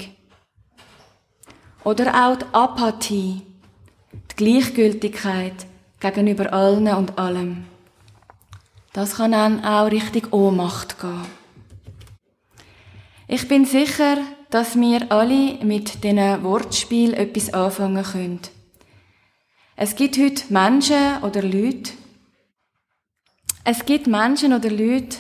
Oder 1.84 2.26
auch 2.26 2.38
die 2.38 2.46
Apathie, 2.54 3.42
die 4.14 4.36
Gleichgültigkeit 4.38 5.66
gegenüber 6.00 6.54
allen 6.54 6.88
und 6.88 7.20
allem. 7.20 7.66
Das 8.94 9.16
kann 9.18 9.34
dann 9.34 9.66
auch 9.66 9.92
richtig 9.92 10.32
Ohnmacht 10.32 11.02
gehen. 11.02 11.26
Ich 13.28 13.46
bin 13.50 13.66
sicher, 13.66 14.20
dass 14.52 14.80
wir 14.80 15.12
alle 15.12 15.56
mit 15.66 16.02
diesen 16.02 16.44
Wortspiel 16.46 17.14
etwas 17.14 17.54
anfangen 17.54 18.04
können. 18.04 18.40
Es 19.76 19.96
gibt 19.96 20.18
heute 20.18 20.44
Menschen 20.54 21.24
oder 21.24 21.42
Leute, 21.42 21.94
es 23.64 23.86
gibt 23.86 24.08
Menschen 24.08 24.54
oder 24.54 24.70
Leute, 24.70 25.18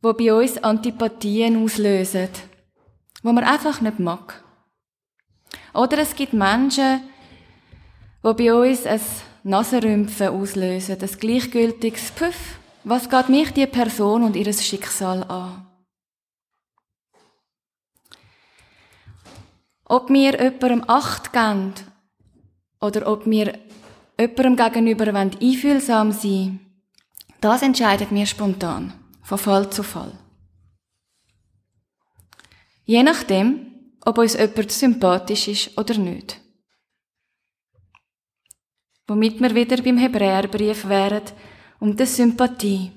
wo 0.00 0.12
bei 0.14 0.32
uns 0.32 0.58
Antipathien 0.58 1.62
auslösen, 1.62 2.28
wo 3.22 3.32
man 3.32 3.44
einfach 3.44 3.80
nicht 3.80 3.98
mag. 3.98 4.42
Oder 5.74 5.98
es 5.98 6.14
gibt 6.16 6.32
Menschen, 6.32 7.02
wo 8.22 8.34
bei 8.34 8.52
uns 8.52 8.86
ein 8.86 9.00
Nasenrümpfen 9.42 10.28
auslösen, 10.28 10.98
ein 11.00 11.18
gleichgültiges 11.20 12.10
Püff. 12.12 12.58
Was 12.84 13.08
geht 13.08 13.28
mich 13.28 13.52
die 13.52 13.66
Person 13.66 14.22
und 14.24 14.34
ihres 14.34 14.66
Schicksal 14.66 15.22
an? 15.24 15.66
Ob 19.84 20.08
wir 20.08 20.40
jemandem 20.40 20.84
Acht 20.88 21.32
geben 21.32 21.74
oder 22.82 23.10
ob 23.10 23.24
wir 23.26 23.58
jemandem 24.18 24.56
gegenüber 24.56 25.06
einfühlsam 25.14 26.12
sein 26.12 26.22
wollen, 26.22 26.60
das 27.40 27.62
entscheidet 27.62 28.12
mir 28.12 28.26
spontan 28.26 28.92
von 29.22 29.38
Fall 29.38 29.70
zu 29.70 29.82
Fall. 29.82 30.12
Je 32.84 33.02
nachdem, 33.02 33.66
ob 34.04 34.18
uns 34.18 34.34
jemand 34.34 34.70
sympathisch 34.70 35.48
ist 35.48 35.78
oder 35.78 35.96
nicht. 35.96 36.40
Womit 39.06 39.40
wir 39.40 39.54
wieder 39.54 39.82
beim 39.82 39.98
Hebräerbrief 39.98 40.88
wären 40.88 41.22
um 41.80 41.96
die 41.96 42.06
Sympathie. 42.06 42.92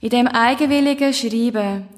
In 0.00 0.10
dem 0.10 0.28
eigenwilligen 0.28 1.12
Schreiben 1.12 1.88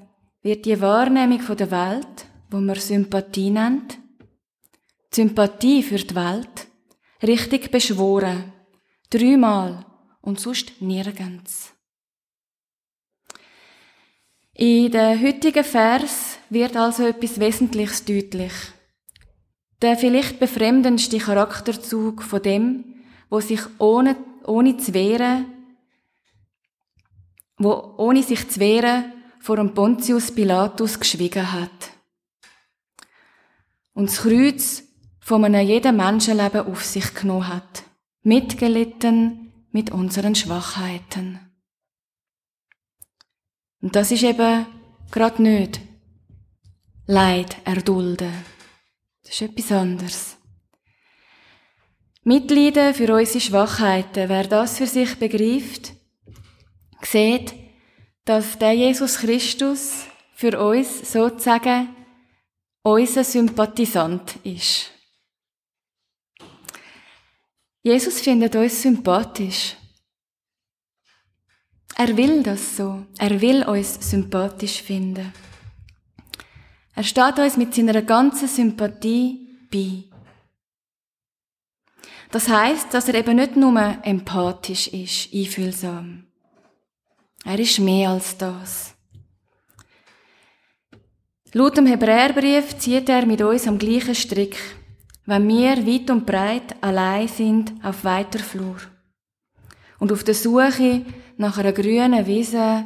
wird 0.43 0.65
die 0.65 0.81
Wahrnehmung 0.81 1.45
der 1.57 1.71
Welt, 1.71 2.27
wo 2.51 2.59
man 2.59 2.77
Sympathie 2.77 3.51
nennt, 3.51 3.99
Sympathie 5.13 5.83
für 5.83 5.99
die 5.99 6.15
Welt, 6.15 6.69
richtig 7.23 7.71
beschworen. 7.73 8.53
Dreimal 9.11 9.85
und 10.21 10.39
sonst 10.39 10.81
nirgends. 10.81 11.73
In 14.55 14.93
der 14.93 15.21
heutigen 15.21 15.65
Vers 15.65 16.39
wird 16.49 16.77
also 16.77 17.07
etwas 17.07 17.41
Wesentliches 17.41 18.05
deutlich. 18.05 18.53
Der 19.83 19.97
vielleicht 19.97 20.39
befremdendste 20.39 21.19
Charakterzug 21.19 22.23
von 22.23 22.43
dem, 22.43 22.85
wo 23.31 23.41
sich 23.41 23.63
ohne, 23.79 24.17
ohne 24.45 24.77
zu 24.77 24.95
wehren, 24.95 25.47
wo 27.57 27.95
ohne 27.97 28.23
sich 28.23 28.49
zu 28.49 28.61
wehren 28.61 29.13
vor 29.41 29.57
dem 29.57 29.75
Pontius 29.75 30.31
Pilatus 30.31 31.01
geschwiegen 31.01 31.53
hat. 31.53 31.91
Und 33.95 34.11
das 34.11 34.19
Kreuz 34.19 34.85
von 35.31 35.45
einem 35.45 35.65
jeden 35.65 35.97
Menschenleben 35.97 36.67
auf 36.67 36.85
sich 36.85 37.15
genommen 37.15 37.47
hat. 37.47 37.85
Mitgelitten 38.25 39.53
mit 39.71 39.93
unseren 39.93 40.35
Schwachheiten. 40.35 41.39
Und 43.81 43.95
das 43.95 44.11
ist 44.11 44.25
eben 44.25 44.67
gerade 45.13 45.41
nicht 45.41 45.81
Leid 47.07 47.59
erdulden. 47.65 48.33
Das 49.23 49.35
ist 49.35 49.43
etwas 49.43 49.71
anderes. 49.71 50.37
Mitleiden 52.25 52.93
für 52.93 53.15
unsere 53.15 53.41
Schwachheiten. 53.41 54.29
Wer 54.29 54.49
das 54.49 54.79
für 54.79 54.89
sich 54.89 55.17
begreift, 55.17 55.93
sieht, 57.03 57.55
dass 58.25 58.59
der 58.59 58.73
Jesus 58.73 59.19
Christus 59.19 60.07
für 60.35 60.61
uns 60.61 61.13
sozusagen 61.13 61.95
unser 62.83 63.23
Sympathisant 63.23 64.35
ist. 64.43 64.90
Jesus 67.83 68.21
findet 68.21 68.55
uns 68.57 68.83
sympathisch. 68.83 69.77
Er 71.97 72.17
will 72.17 72.43
das 72.43 72.77
so. 72.77 73.07
Er 73.19 73.41
will 73.41 73.63
uns 73.65 74.11
sympathisch 74.11 74.83
finden. 74.83 75.33
Er 76.95 77.05
steht 77.05 77.39
uns 77.39 77.57
mit 77.57 77.75
seiner 77.75 78.03
ganzen 78.03 78.49
Sympathie 78.49 79.49
bei. 79.71 80.05
Das 82.31 82.49
heißt, 82.49 82.93
dass 82.95 83.09
er 83.09 83.15
eben 83.15 83.37
nicht 83.37 83.57
nur 83.57 83.99
empathisch 84.03 84.89
ist, 84.89 85.33
einfühlsam. 85.33 86.27
Er 87.45 87.59
ist 87.59 87.79
mehr 87.79 88.11
als 88.11 88.37
das. 88.37 88.95
Laut 91.53 91.77
dem 91.77 91.87
Hebräerbrief 91.87 92.79
zieht 92.79 93.09
er 93.09 93.27
mit 93.27 93.41
uns 93.41 93.67
am 93.67 93.79
gleichen 93.79 94.15
Strick, 94.15 94.57
wenn 95.31 95.47
wir 95.47 95.87
weit 95.87 96.11
und 96.11 96.27
breit 96.27 96.75
allein 96.81 97.29
sind 97.29 97.73
auf 97.85 98.03
weiter 98.03 98.41
Flur 98.41 98.79
und 100.01 100.11
auf 100.11 100.25
der 100.25 100.35
Suche 100.35 101.03
nach 101.37 101.57
einer 101.57 101.73
grünen 101.73 102.27
Wiese, 102.27 102.85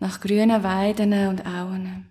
nach 0.00 0.20
grünen 0.20 0.64
Weiden 0.64 1.28
und 1.28 1.46
Auen. 1.46 2.06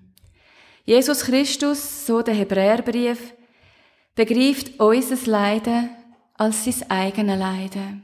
Jesus 0.86 1.26
Christus, 1.26 2.06
so 2.06 2.22
der 2.22 2.36
Hebräerbrief, 2.36 3.34
begreift 4.16 4.80
unser 4.80 5.30
Leiden 5.30 5.90
als 6.36 6.64
sein 6.64 6.90
eigenes 6.90 7.38
Leiden. 7.38 8.04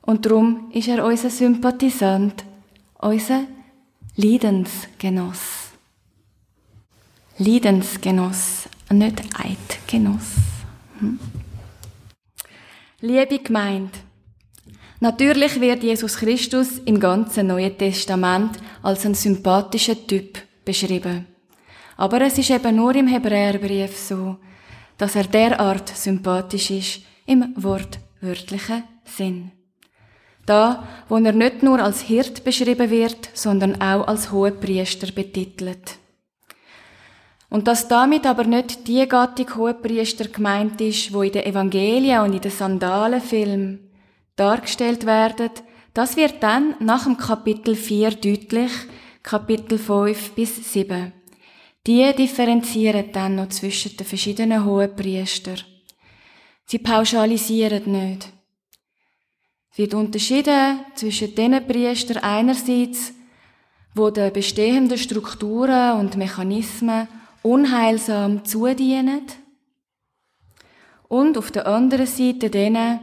Und 0.00 0.26
darum 0.26 0.68
ist 0.72 0.88
er 0.88 1.06
unser 1.06 1.30
Sympathisant, 1.30 2.44
unser 2.98 3.44
Leidensgenoss. 4.16 5.70
Leidensgenoss, 7.38 8.68
nicht 8.92 9.22
Eidgenoss. 9.38 10.34
Hm? 10.98 11.18
Liebe 13.00 13.38
Gemeinde, 13.38 13.98
Natürlich 15.02 15.60
wird 15.60 15.82
Jesus 15.82 16.16
Christus 16.16 16.78
im 16.84 17.00
ganzen 17.00 17.48
Neuen 17.48 17.76
Testament 17.76 18.52
als 18.84 19.04
ein 19.04 19.14
sympathischer 19.14 19.96
Typ 20.06 20.38
beschrieben. 20.64 21.26
Aber 21.96 22.20
es 22.20 22.38
ist 22.38 22.50
eben 22.50 22.76
nur 22.76 22.94
im 22.94 23.08
Hebräerbrief 23.08 23.98
so, 23.98 24.36
dass 24.96 25.16
er 25.16 25.24
derart 25.24 25.88
sympathisch 25.88 26.70
ist 26.70 27.00
im 27.26 27.52
wortwörtlichen 27.56 28.84
Sinn. 29.04 29.50
Da, 30.46 30.86
wo 31.08 31.16
er 31.16 31.32
nicht 31.32 31.64
nur 31.64 31.80
als 31.80 32.02
Hirt 32.02 32.44
beschrieben 32.44 32.88
wird, 32.88 33.28
sondern 33.34 33.82
auch 33.82 34.06
als 34.06 34.30
Hohepriester 34.30 35.10
betitelt. 35.10 35.96
Und 37.52 37.68
dass 37.68 37.86
damit 37.86 38.24
aber 38.24 38.44
nicht 38.44 38.88
die 38.88 39.06
Gattung 39.06 39.56
Hohepriester 39.56 40.24
gemeint 40.28 40.80
ist, 40.80 41.12
wo 41.12 41.20
in 41.20 41.32
den 41.32 41.44
Evangelien 41.44 42.22
und 42.22 42.32
in 42.32 42.40
den 42.40 42.50
Sandalenfilmen 42.50 43.90
dargestellt 44.36 45.04
werden, 45.04 45.50
das 45.92 46.16
wird 46.16 46.42
dann 46.42 46.76
nach 46.80 47.04
dem 47.04 47.18
Kapitel 47.18 47.76
4 47.76 48.12
deutlich, 48.12 48.72
Kapitel 49.22 49.76
5 49.76 50.30
bis 50.30 50.72
7. 50.72 51.12
Die 51.86 52.10
differenzieren 52.14 53.12
dann 53.12 53.34
noch 53.34 53.50
zwischen 53.50 53.98
den 53.98 54.06
verschiedenen 54.06 54.64
hohen 54.64 54.96
Priester. 54.96 55.56
Sie 56.64 56.78
pauschalisieren 56.78 57.82
nicht. 57.92 58.32
Wird 59.76 59.92
unterschieden 59.92 60.86
zwischen 60.94 61.34
den 61.34 61.66
Priestern 61.66 62.16
einerseits, 62.22 63.12
wo 63.94 64.08
den 64.08 64.32
bestehenden 64.32 64.96
Strukturen 64.96 66.00
und 66.00 66.16
Mechanismen 66.16 67.08
unheilsam 67.42 68.44
zudienen, 68.44 69.26
und 71.12 71.36
auf 71.36 71.50
der 71.50 71.66
anderen 71.66 72.06
Seite 72.06 72.48
denen, 72.48 73.00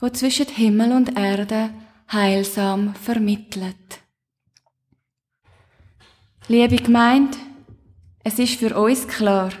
wo 0.00 0.08
zwischen 0.08 0.46
Himmel 0.46 0.92
und 0.92 1.18
Erde 1.18 1.68
heilsam 2.10 2.94
vermittelt. 2.94 4.00
Liebe 6.48 6.76
Gemeinde, 6.76 7.36
es 8.24 8.38
ist 8.38 8.58
für 8.58 8.74
uns 8.78 9.06
klar, 9.06 9.52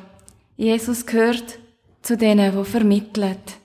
Jesus 0.56 1.04
gehört 1.04 1.58
zu 2.00 2.16
denen, 2.16 2.56
wo 2.56 2.64
vermittelt, 2.64 3.58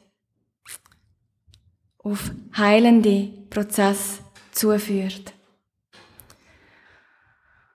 auf 2.00 2.32
heilende 2.58 3.30
Prozess 3.50 4.20
zuführt. 4.52 5.34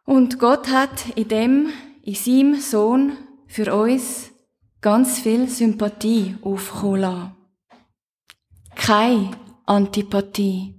Und 0.05 0.39
Gott 0.39 0.69
hat 0.69 1.17
in 1.17 1.29
dem, 1.29 1.73
in 2.03 2.15
seinem 2.15 2.61
Sohn 2.61 3.17
für 3.47 3.75
uns 3.75 4.31
ganz 4.81 5.21
viel 5.21 5.49
Sympathie 5.49 6.37
aufkommen 6.43 7.01
lassen. 7.01 7.37
Keine 8.75 9.31
Antipathie. 9.67 10.75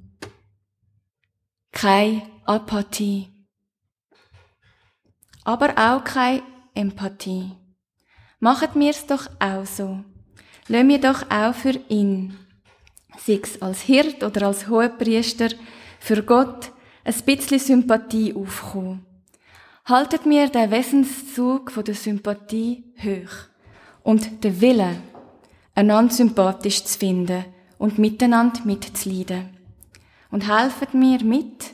Keine 1.72 2.24
Apathie. 2.46 3.30
Aber 5.44 5.70
auch 5.78 6.04
keine 6.04 6.44
Empathie. 6.74 7.52
Machen 8.40 8.70
mir's 8.76 9.06
doch 9.06 9.28
auch 9.40 9.66
so. 9.66 10.04
Lassen 10.68 10.90
wir 10.90 11.00
doch 11.00 11.30
auch 11.30 11.54
für 11.54 11.80
ihn, 11.90 12.38
sei 13.18 13.40
es 13.42 13.62
als 13.62 13.82
Hirt 13.82 14.24
oder 14.24 14.48
als 14.48 14.68
Hohepriester, 14.68 15.50
für 16.00 16.24
Gott 16.24 16.72
ein 17.04 17.14
bisschen 17.26 17.60
Sympathie 17.60 18.34
aufkommen. 18.34 19.06
Haltet 19.86 20.26
mir 20.26 20.48
den 20.50 20.70
Wesenszug 20.70 21.72
von 21.72 21.84
der 21.84 21.96
Sympathie 21.96 22.84
hoch 23.02 23.50
und 24.04 24.44
den 24.44 24.62
Willen, 24.62 25.02
einander 25.74 26.14
sympathisch 26.14 26.84
zu 26.84 27.00
finden 27.00 27.46
und 27.78 27.98
miteinander 27.98 28.62
mitzuleiden. 28.64 29.58
Und 30.30 30.48
helfet 30.48 30.94
mir 30.94 31.24
mit, 31.24 31.72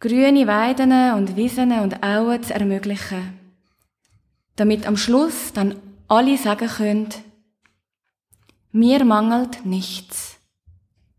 grüne 0.00 0.46
Weiden 0.46 0.92
und 1.14 1.36
Wiesen 1.36 1.72
und 1.80 2.02
Auen 2.02 2.42
zu 2.42 2.54
ermöglichen, 2.54 3.38
damit 4.56 4.86
am 4.86 4.96
Schluss 4.96 5.52
dann 5.52 5.76
alle 6.08 6.38
sagen 6.38 6.68
können, 6.68 7.08
mir 8.72 9.04
mangelt 9.04 9.64
nichts, 9.64 10.38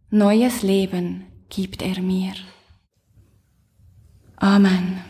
neues 0.10 0.64
Leben 0.64 1.26
gibt 1.50 1.82
er 1.82 2.02
mir. 2.02 2.34
Amen. 4.38 5.09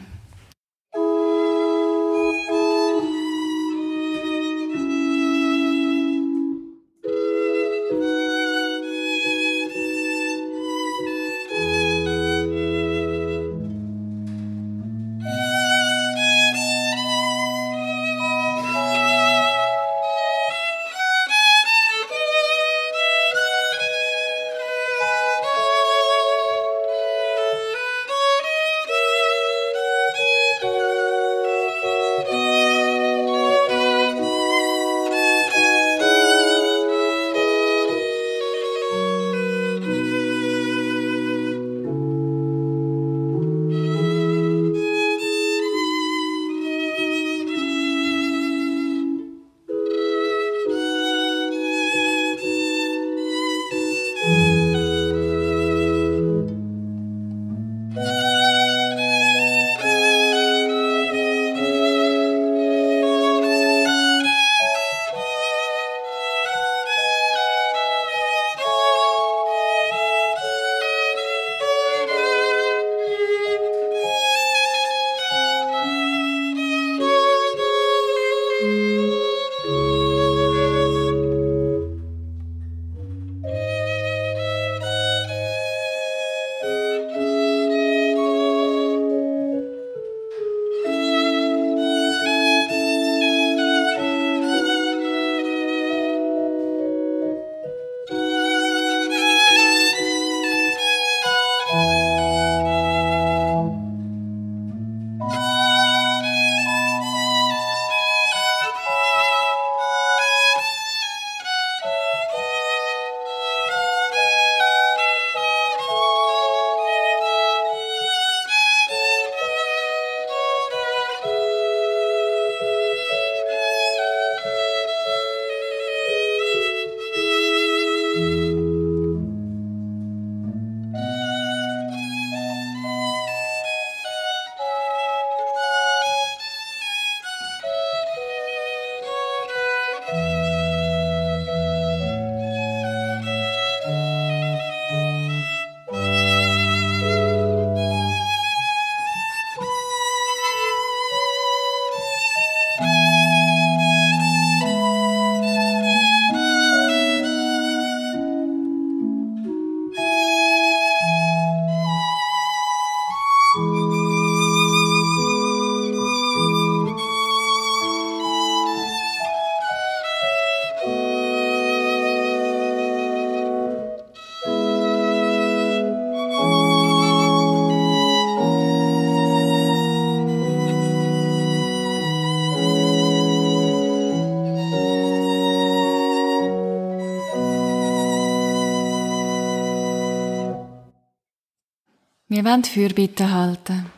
Wir 192.39 192.45
wollen 192.45 192.63
Fürbitte 192.63 193.29
halten. 193.33 193.91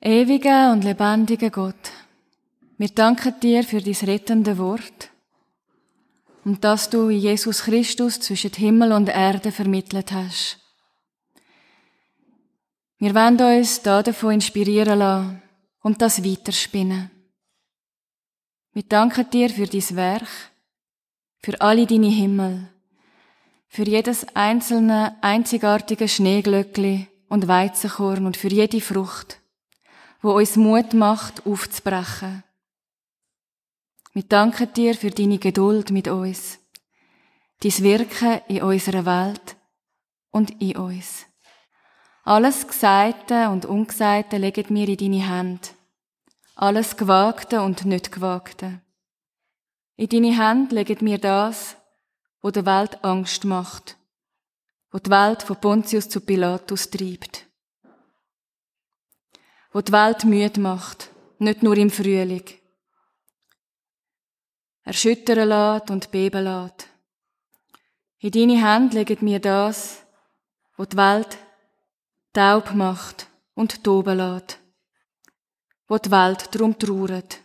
Ewiger 0.00 0.72
und 0.72 0.82
lebendiger 0.82 1.50
Gott, 1.50 1.92
wir 2.78 2.88
danken 2.88 3.38
dir 3.38 3.64
für 3.64 3.82
dein 3.82 4.08
rettende 4.08 4.56
Wort 4.56 5.10
und 6.46 6.64
dass 6.64 6.88
du 6.88 7.10
in 7.10 7.18
Jesus 7.18 7.64
Christus 7.64 8.18
zwischen 8.18 8.54
Himmel 8.54 8.92
und 8.92 9.10
Erde 9.10 9.52
vermittelt 9.52 10.10
hast. 10.10 10.58
Wir 12.96 13.14
wollen 13.14 13.38
uns 13.58 13.82
da 13.82 14.02
davon 14.02 14.32
inspirieren 14.32 15.00
lassen 15.00 15.42
und 15.82 16.00
das 16.00 16.24
weiterspinnen. 16.24 17.10
Wir 18.72 18.84
danken 18.84 19.28
dir 19.28 19.50
für 19.50 19.66
dein 19.66 19.96
Werk, 19.96 20.28
für 21.42 21.60
alle 21.60 21.84
deine 21.84 22.08
Himmel, 22.08 22.70
für 23.68 23.84
jedes 23.84 24.34
einzelne 24.34 25.18
einzigartige 25.20 26.08
Schneeglöckli 26.08 27.08
und 27.28 27.48
Weizenkorn 27.48 28.26
und 28.26 28.36
für 28.36 28.48
jede 28.48 28.80
Frucht, 28.80 29.40
wo 30.22 30.32
uns 30.32 30.56
Mut 30.56 30.94
macht, 30.94 31.46
aufzubrechen. 31.46 32.42
Wir 34.12 34.22
danken 34.22 34.72
dir 34.72 34.94
für 34.94 35.10
deine 35.10 35.38
Geduld 35.38 35.90
mit 35.90 36.08
uns, 36.08 36.60
dein 37.60 37.78
Wirken 37.78 38.40
in 38.48 38.62
unserer 38.62 39.04
Welt 39.04 39.56
und 40.30 40.62
in 40.62 40.76
uns. 40.76 41.26
Alles 42.22 42.66
Gesagte 42.66 43.50
und 43.50 43.66
Ungesagte 43.66 44.38
legen 44.38 44.74
wir 44.74 44.88
in 44.88 44.96
deine 44.96 45.28
Hände. 45.28 45.68
Alles 46.56 46.96
Gewagte 46.96 47.60
und 47.60 47.84
nicht 47.84 48.12
Gewagte. 48.12 48.80
In 49.96 50.08
deine 50.08 50.38
Hände 50.38 50.74
legen 50.76 51.04
wir 51.04 51.18
das, 51.18 51.76
wo 52.40 52.50
der 52.50 52.66
Welt 52.66 53.04
Angst 53.04 53.44
macht, 53.44 53.96
wo 54.94 55.00
die 55.00 55.10
Welt 55.10 55.42
von 55.42 55.56
Pontius 55.56 56.08
zu 56.08 56.20
Pilatus 56.20 56.88
treibt 56.88 57.46
wo 59.74 59.80
die 59.80 59.90
Welt 59.90 60.24
müde 60.24 60.60
macht, 60.60 61.10
nicht 61.40 61.64
nur 61.64 61.76
im 61.76 61.90
Frühling. 61.90 62.44
Erschüttern 64.84 65.48
lässt 65.48 65.90
und 65.90 66.12
beben 66.12 66.44
lässt. 66.44 66.86
In 68.20 68.30
deine 68.30 68.64
Hände 68.64 68.98
legen 68.98 69.24
mir 69.24 69.40
das, 69.40 70.04
wo 70.76 70.84
die 70.84 70.96
Welt 70.96 71.36
taub 72.32 72.72
macht 72.72 73.26
und 73.54 73.82
toben 73.82 74.16
lässt, 74.16 74.60
wo 75.88 75.98
die 75.98 76.10
Welt 76.12 76.54
drum 76.54 76.78
trauert. 76.78 77.40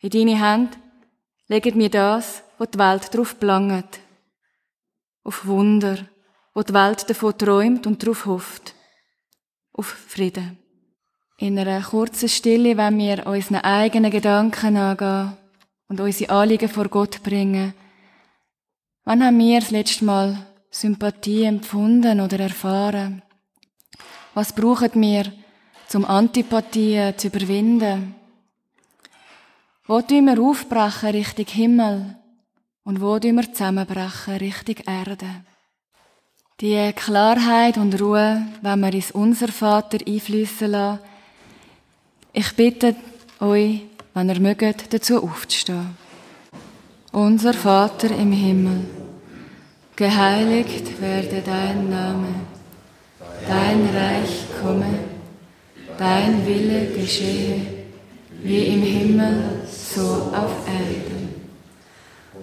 In 0.00 0.10
deine 0.10 0.44
Hände 0.44 0.76
legen 1.46 1.78
mir 1.78 1.90
das, 1.90 2.42
wo 2.58 2.64
die 2.64 2.78
Welt 2.78 3.14
drauf 3.14 3.36
belangt, 3.36 4.00
auf 5.30 5.46
Wunder, 5.46 5.96
wo 6.54 6.62
die 6.64 6.74
Welt 6.74 7.08
davon 7.08 7.38
träumt 7.38 7.86
und 7.86 8.02
darauf 8.02 8.26
hofft 8.26 8.74
auf 9.72 9.86
Frieden. 9.86 10.58
In 11.38 11.56
einer 11.56 11.82
kurzen 11.82 12.28
Stille, 12.28 12.76
wenn 12.76 12.98
wir 12.98 13.24
unseren 13.28 13.58
eigenen 13.58 14.10
Gedanken 14.10 14.76
angehen 14.76 15.36
und 15.86 16.00
unsere 16.00 16.32
Anliegen 16.32 16.68
vor 16.68 16.88
Gott 16.88 17.22
bringen, 17.22 17.74
wann 19.04 19.24
haben 19.24 19.38
wir 19.38 19.60
das 19.60 19.70
letzte 19.70 20.04
Mal 20.04 20.36
Sympathie 20.68 21.44
empfunden 21.44 22.20
oder 22.20 22.40
erfahren? 22.40 23.22
Was 24.34 24.52
brauchen 24.52 25.00
wir, 25.00 25.32
um 25.94 26.04
Antipathien 26.04 27.16
zu 27.16 27.28
überwinden? 27.28 28.16
Wo 29.86 30.02
tun 30.02 30.24
wir 30.24 30.42
aufbrechen 30.42 31.10
Richtung 31.10 31.46
Himmel 31.46 32.19
und 32.84 33.00
wo 33.00 33.18
tun 33.18 33.36
wir 33.36 33.52
zusammenbrechen 33.52 34.36
Richtung 34.36 34.76
Erde? 34.86 35.44
Die 36.60 36.92
Klarheit 36.94 37.78
und 37.78 38.00
Ruhe, 38.00 38.42
wenn 38.62 38.80
wir 38.80 38.92
ins 38.92 39.10
Unser 39.12 39.48
Vater 39.48 39.98
einfließen 40.06 40.70
lassen. 40.70 41.00
Ich 42.32 42.54
bitte 42.54 42.94
euch, 43.40 43.80
wenn 44.14 44.28
ihr 44.28 44.40
mögt, 44.40 44.92
dazu 44.92 45.22
aufzustehen. 45.22 45.96
Unser 47.12 47.54
Vater 47.54 48.10
im 48.10 48.32
Himmel, 48.32 48.84
geheiligt 49.96 51.00
werde 51.00 51.42
dein 51.44 51.90
Name, 51.90 52.28
dein 53.48 53.88
Reich 53.96 54.44
komme, 54.62 54.98
dein 55.98 56.46
Wille 56.46 56.86
geschehe, 56.92 57.62
wie 58.42 58.64
im 58.66 58.82
Himmel, 58.82 59.66
so 59.66 60.30
auf 60.32 60.68
Erden. 60.68 61.19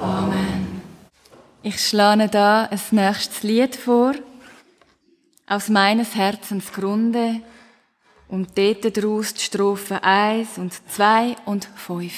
Amen. 0.00 0.82
Ich 1.62 1.80
schlage 1.86 2.28
da 2.28 2.64
ein 2.64 2.80
nächstes 2.92 3.42
Lied 3.42 3.76
vor 3.76 4.14
aus 5.46 5.68
meines 5.68 6.14
Herzens 6.14 6.72
Grunde 6.72 7.40
und 8.28 8.56
dort 8.56 8.96
daraus 8.96 9.34
die 9.34 9.42
Strophe 9.42 10.02
1 10.02 10.58
und 10.58 10.72
2 10.88 11.36
und 11.46 11.68
5. 11.74 12.12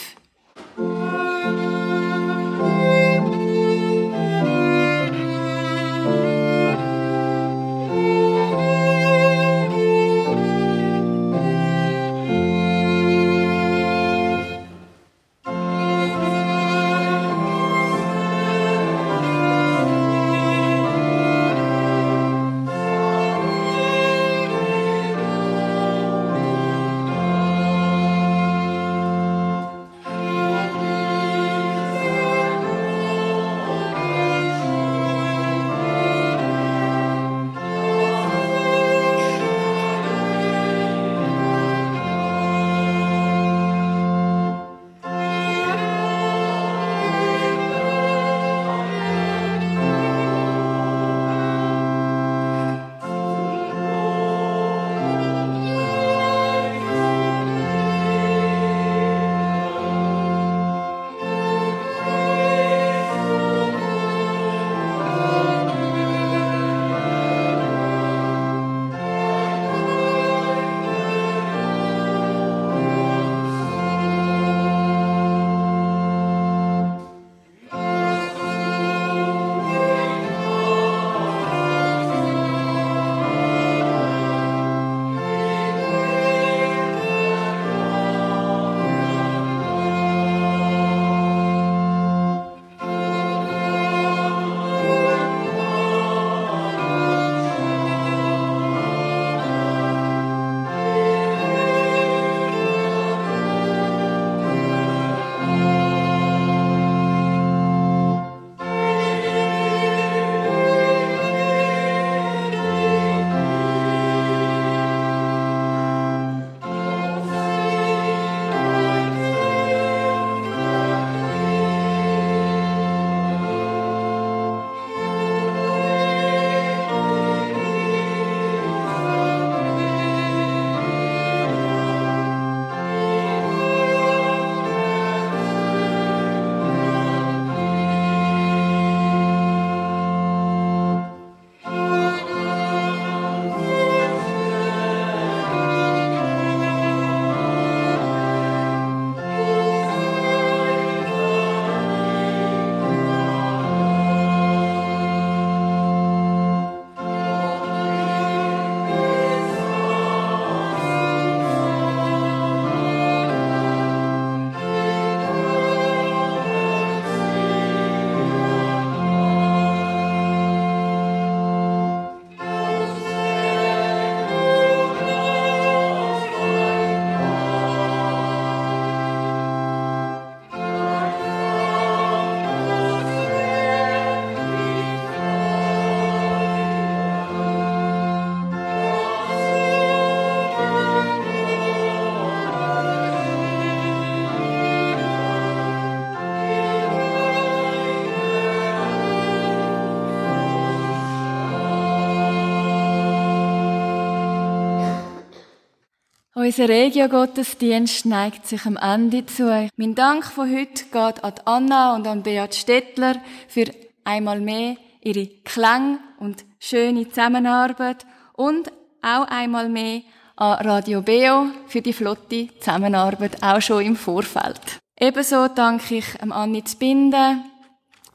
Unser 206.50 206.68
Regio-Gottesdienst 206.68 208.06
neigt 208.06 208.44
sich 208.44 208.66
am 208.66 208.76
Ende 208.76 209.24
zu. 209.24 209.68
Mein 209.76 209.94
Dank 209.94 210.24
von 210.24 210.50
heute 210.50 210.82
geht 210.86 211.22
an 211.22 211.34
Anna 211.44 211.94
und 211.94 212.08
an 212.08 212.24
Beat 212.24 212.56
Stettler 212.56 213.22
für 213.46 213.66
einmal 214.02 214.40
mehr 214.40 214.74
ihre 215.00 215.28
Klang 215.44 216.00
und 216.18 216.44
schöne 216.58 217.08
Zusammenarbeit 217.08 218.04
und 218.32 218.72
auch 219.00 219.28
einmal 219.28 219.68
mehr 219.68 220.00
an 220.34 220.66
Radio 220.66 221.02
Beo 221.02 221.50
für 221.68 221.82
die 221.82 221.92
flotte 221.92 222.48
Zusammenarbeit, 222.58 223.40
auch 223.44 223.62
schon 223.62 223.84
im 223.84 223.94
Vorfeld. 223.94 224.80
Ebenso 224.98 225.46
danke 225.46 225.98
ich 225.98 226.20
am 226.20 226.32
Anni 226.32 226.64
Binden 226.80 227.44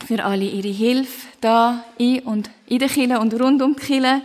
für 0.05 0.21
alle 0.21 0.43
ihre 0.43 0.67
Hilfe 0.67 1.27
da 1.39 1.85
in 1.97 2.19
und 2.23 2.49
in 2.67 2.79
der 2.79 2.89
Kille 2.89 3.17
und 3.17 3.33
rund 3.39 3.61
um 3.61 3.77
die 3.77 3.81
Kille 3.81 4.21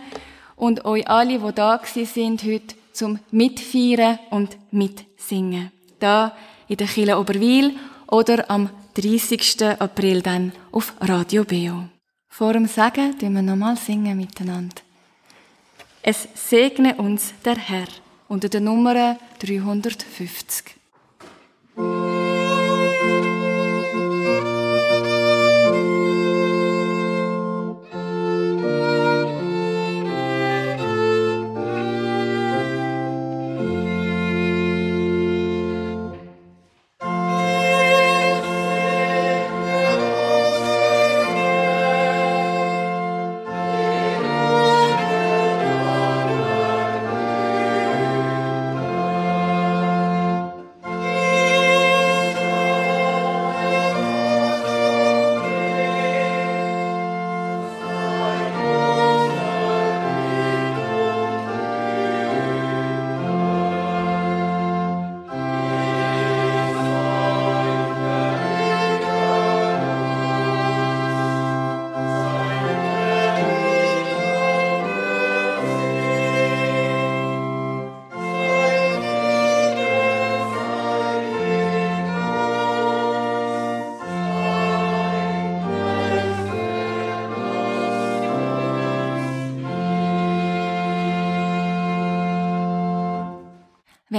und 0.57 0.83
euch 0.83 1.07
alle, 1.07 1.39
die 1.39 1.51
da 1.55 1.79
sind 1.85 2.43
heute 2.43 2.80
zum 2.93 3.19
Mitfeiern 3.31 4.19
und 4.29 4.57
Mitsingen. 4.71 5.71
Da 5.99 6.35
in 6.67 6.77
der 6.77 6.87
Kille 6.87 7.19
Oberwil 7.19 7.75
oder 8.07 8.49
am 8.49 8.69
30. 8.95 9.63
April 9.79 10.21
dann 10.21 10.51
auf 10.71 10.93
Radio 10.99 11.43
Beo. 11.43 11.87
Vor 12.27 12.53
dem 12.53 12.67
Sagen 12.67 13.17
tun 13.17 13.33
wir 13.33 13.41
nochmal 13.41 13.77
singen 13.77 14.17
miteinander. 14.17 14.81
Es 16.01 16.27
segne 16.33 16.95
uns 16.95 17.33
der 17.45 17.57
Herr 17.57 17.87
unter 18.27 18.49
der 18.49 18.61
Nummer 18.61 19.17
350. 19.39 20.75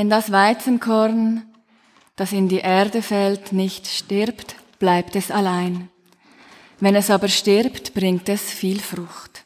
Wenn 0.03 0.11
das 0.11 0.33
Weizenkorn, 0.33 1.45
das 2.17 2.33
in 2.33 2.49
die 2.49 2.59
Erde 2.59 3.03
fällt, 3.03 3.53
nicht 3.53 3.87
stirbt, 3.87 4.57
bleibt 4.81 5.15
es 5.15 5.31
allein. 5.31 5.91
Wenn 6.81 6.97
es 6.97 7.09
aber 7.09 7.29
stirbt, 7.29 7.95
bringt 7.95 8.29
es 8.29 8.51
viel 8.51 8.81
Frucht. 8.81 9.45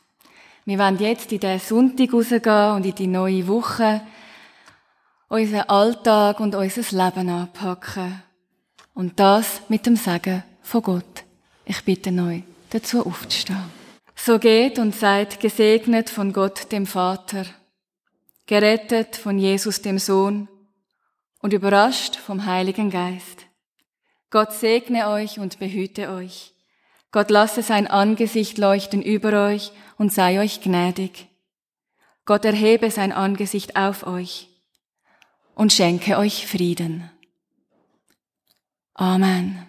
Wir 0.65 0.79
wollen 0.79 0.99
jetzt 0.99 1.31
in 1.31 1.41
den 1.41 1.61
Sonntag 1.61 2.11
rausgehen 2.11 2.73
und 2.73 2.87
in 2.87 2.95
die 2.95 3.07
neue 3.07 3.47
Woche 3.47 4.01
unseren 5.29 5.69
Alltag 5.69 6.41
und 6.41 6.55
unser 6.55 7.05
Leben 7.05 7.29
anpacken. 7.29 8.23
Und 8.95 9.21
das 9.21 9.61
mit 9.69 9.85
dem 9.85 9.97
Sagen 9.97 10.43
von 10.63 10.81
Gott. 10.81 11.25
Ich 11.67 11.85
bitte 11.85 12.11
euch, 12.13 12.45
dazu 12.71 13.05
aufzustehen. 13.05 13.63
So 14.15 14.39
geht 14.39 14.79
und 14.79 14.95
seid 14.95 15.39
gesegnet 15.39 16.09
von 16.09 16.33
Gott, 16.33 16.73
dem 16.73 16.87
Vater, 16.87 17.45
gerettet 18.47 19.17
von 19.17 19.39
Jesus 19.39 19.83
dem 19.83 19.99
Sohn 19.99 20.49
und 21.41 21.53
überrascht 21.53 22.17
vom 22.17 22.47
Heiligen 22.47 22.91
Geist. 22.91 23.47
Gott 24.31 24.53
segne 24.53 25.09
euch 25.09 25.39
und 25.39 25.59
behüte 25.59 26.11
euch. 26.11 26.53
Gott 27.13 27.31
lasse 27.31 27.63
sein 27.63 27.87
Angesicht 27.87 28.59
leuchten 28.59 29.03
über 29.03 29.47
euch 29.47 29.73
und 29.97 30.13
sei 30.13 30.41
euch 30.41 30.61
gnädig. 30.61 31.29
Gott 32.25 32.45
erhebe 32.45 32.91
sein 32.91 33.13
Angesicht 33.13 33.77
auf 33.77 34.07
euch 34.07 34.49
und 35.55 35.73
schenke 35.73 36.19
euch 36.19 36.47
Frieden. 36.47 37.11
Amen. 38.95 39.67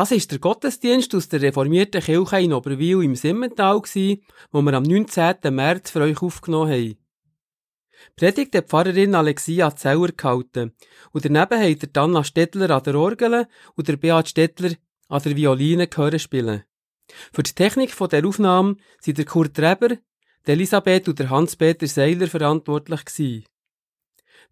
Das 0.00 0.12
ist 0.12 0.30
der 0.30 0.38
Gottesdienst 0.38 1.14
aus 1.14 1.28
der 1.28 1.42
reformierten 1.42 2.00
Kirche 2.00 2.40
in 2.40 2.54
Oberwil 2.54 3.02
im 3.02 3.14
Simmental, 3.14 3.82
wo 4.50 4.62
wir 4.62 4.72
am 4.72 4.82
19. 4.82 5.54
März 5.54 5.90
für 5.90 6.00
euch 6.00 6.22
aufgenommen 6.22 6.72
haben. 6.72 6.96
Predigt 8.16 8.56
hat 8.56 8.70
Pfarrerin 8.70 9.14
Alexia 9.14 9.76
Zeller 9.76 10.12
gehalten 10.12 10.72
und 11.12 11.26
daneben 11.26 11.60
hat 11.60 11.94
der 11.94 12.02
Anna 12.02 12.24
Stettler 12.24 12.70
an 12.70 12.82
der 12.82 12.94
Orgel 12.94 13.46
und 13.74 13.88
der 13.88 13.98
Beat 13.98 14.30
Stettler 14.30 14.70
an 15.10 15.22
der 15.22 15.36
Violine 15.36 15.86
gehören 15.86 16.18
spielen. 16.18 16.64
Für 17.30 17.42
die 17.42 17.52
Technik 17.52 17.90
von 17.90 18.08
der 18.08 18.24
Aufnahme 18.24 18.76
sind 19.02 19.18
der 19.18 19.26
Kurt 19.26 19.58
Reber, 19.58 19.98
der 20.46 20.54
Elisabeth 20.54 21.10
und 21.10 21.18
der 21.18 21.28
Hans-Peter 21.28 21.86
Seiler 21.86 22.26
verantwortlich 22.26 23.04
gewesen. 23.04 23.44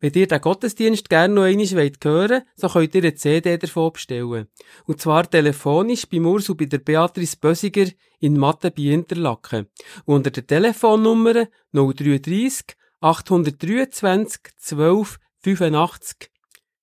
Wenn 0.00 0.12
ihr 0.14 0.28
den 0.28 0.40
Gottesdienst 0.40 1.10
gerne 1.10 1.34
noch 1.34 1.42
einmal 1.42 1.66
hören 1.66 1.96
wollt, 2.02 2.44
so 2.54 2.68
könnt 2.68 2.94
ihr 2.94 3.02
eine 3.02 3.14
CD 3.14 3.58
davon 3.58 3.92
bestellen. 3.92 4.46
Und 4.86 5.00
zwar 5.00 5.28
telefonisch 5.28 6.06
bei 6.06 6.20
Urs 6.20 6.48
und 6.48 6.56
bei 6.56 6.66
der 6.66 6.78
Beatrice 6.78 7.36
Bösiger 7.36 7.86
in 8.20 8.38
Mathe 8.38 8.70
bei 8.70 8.82
Interlaken. 8.82 9.66
Unter 10.04 10.30
der 10.30 10.46
Telefonnummer 10.46 11.48
033 11.72 12.76
823 13.00 14.40
12 14.56 15.18
85. 15.38 16.30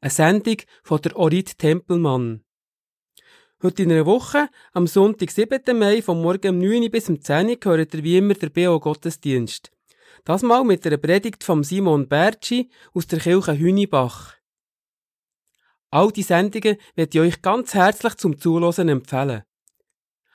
Eine 0.00 0.10
Sendung 0.10 0.56
von 0.82 1.00
der 1.00 1.16
Orit 1.16 1.56
Tempelmann. 1.58 2.42
Heute 3.62 3.84
in 3.84 3.92
einer 3.92 4.06
Woche, 4.06 4.48
am 4.72 4.88
Sonntag, 4.88 5.30
7. 5.30 5.78
Mai, 5.78 6.02
vom 6.02 6.20
Morgen 6.20 6.56
um 6.56 6.58
9 6.58 6.90
bis 6.90 7.08
um 7.08 7.20
10 7.20 7.60
gehört 7.60 7.94
ihr 7.94 8.02
wie 8.02 8.18
immer 8.18 8.34
der 8.34 8.50
BO 8.50 8.80
Gottesdienst. 8.80 9.71
Das 10.24 10.42
mal 10.42 10.62
mit 10.62 10.86
einer 10.86 10.98
Predigt 10.98 11.42
von 11.42 11.64
Simon 11.64 12.06
Bertschi 12.06 12.70
aus 12.94 13.08
der 13.08 13.18
Kirche 13.18 13.58
Hünibach. 13.58 14.34
All 15.90 16.12
die 16.12 16.22
Sendungen 16.22 16.76
werde 16.94 17.10
ich 17.12 17.20
euch 17.20 17.42
ganz 17.42 17.74
herzlich 17.74 18.14
zum 18.14 18.38
Zuhören 18.38 18.88
empfehlen. 18.88 19.42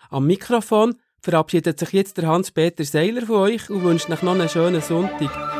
Am 0.09 0.27
Mikrofon 0.27 0.99
verabschiedet 1.21 1.79
sich 1.79 1.93
jetzt 1.93 2.17
der 2.17 2.27
Hans-Peter 2.27 2.83
Seiler 2.83 3.25
von 3.25 3.37
euch 3.37 3.69
und 3.69 3.83
wünscht 3.83 4.09
euch 4.09 4.21
noch 4.21 4.35
einen 4.35 4.49
schönen 4.49 4.81
Sonntag. 4.81 5.56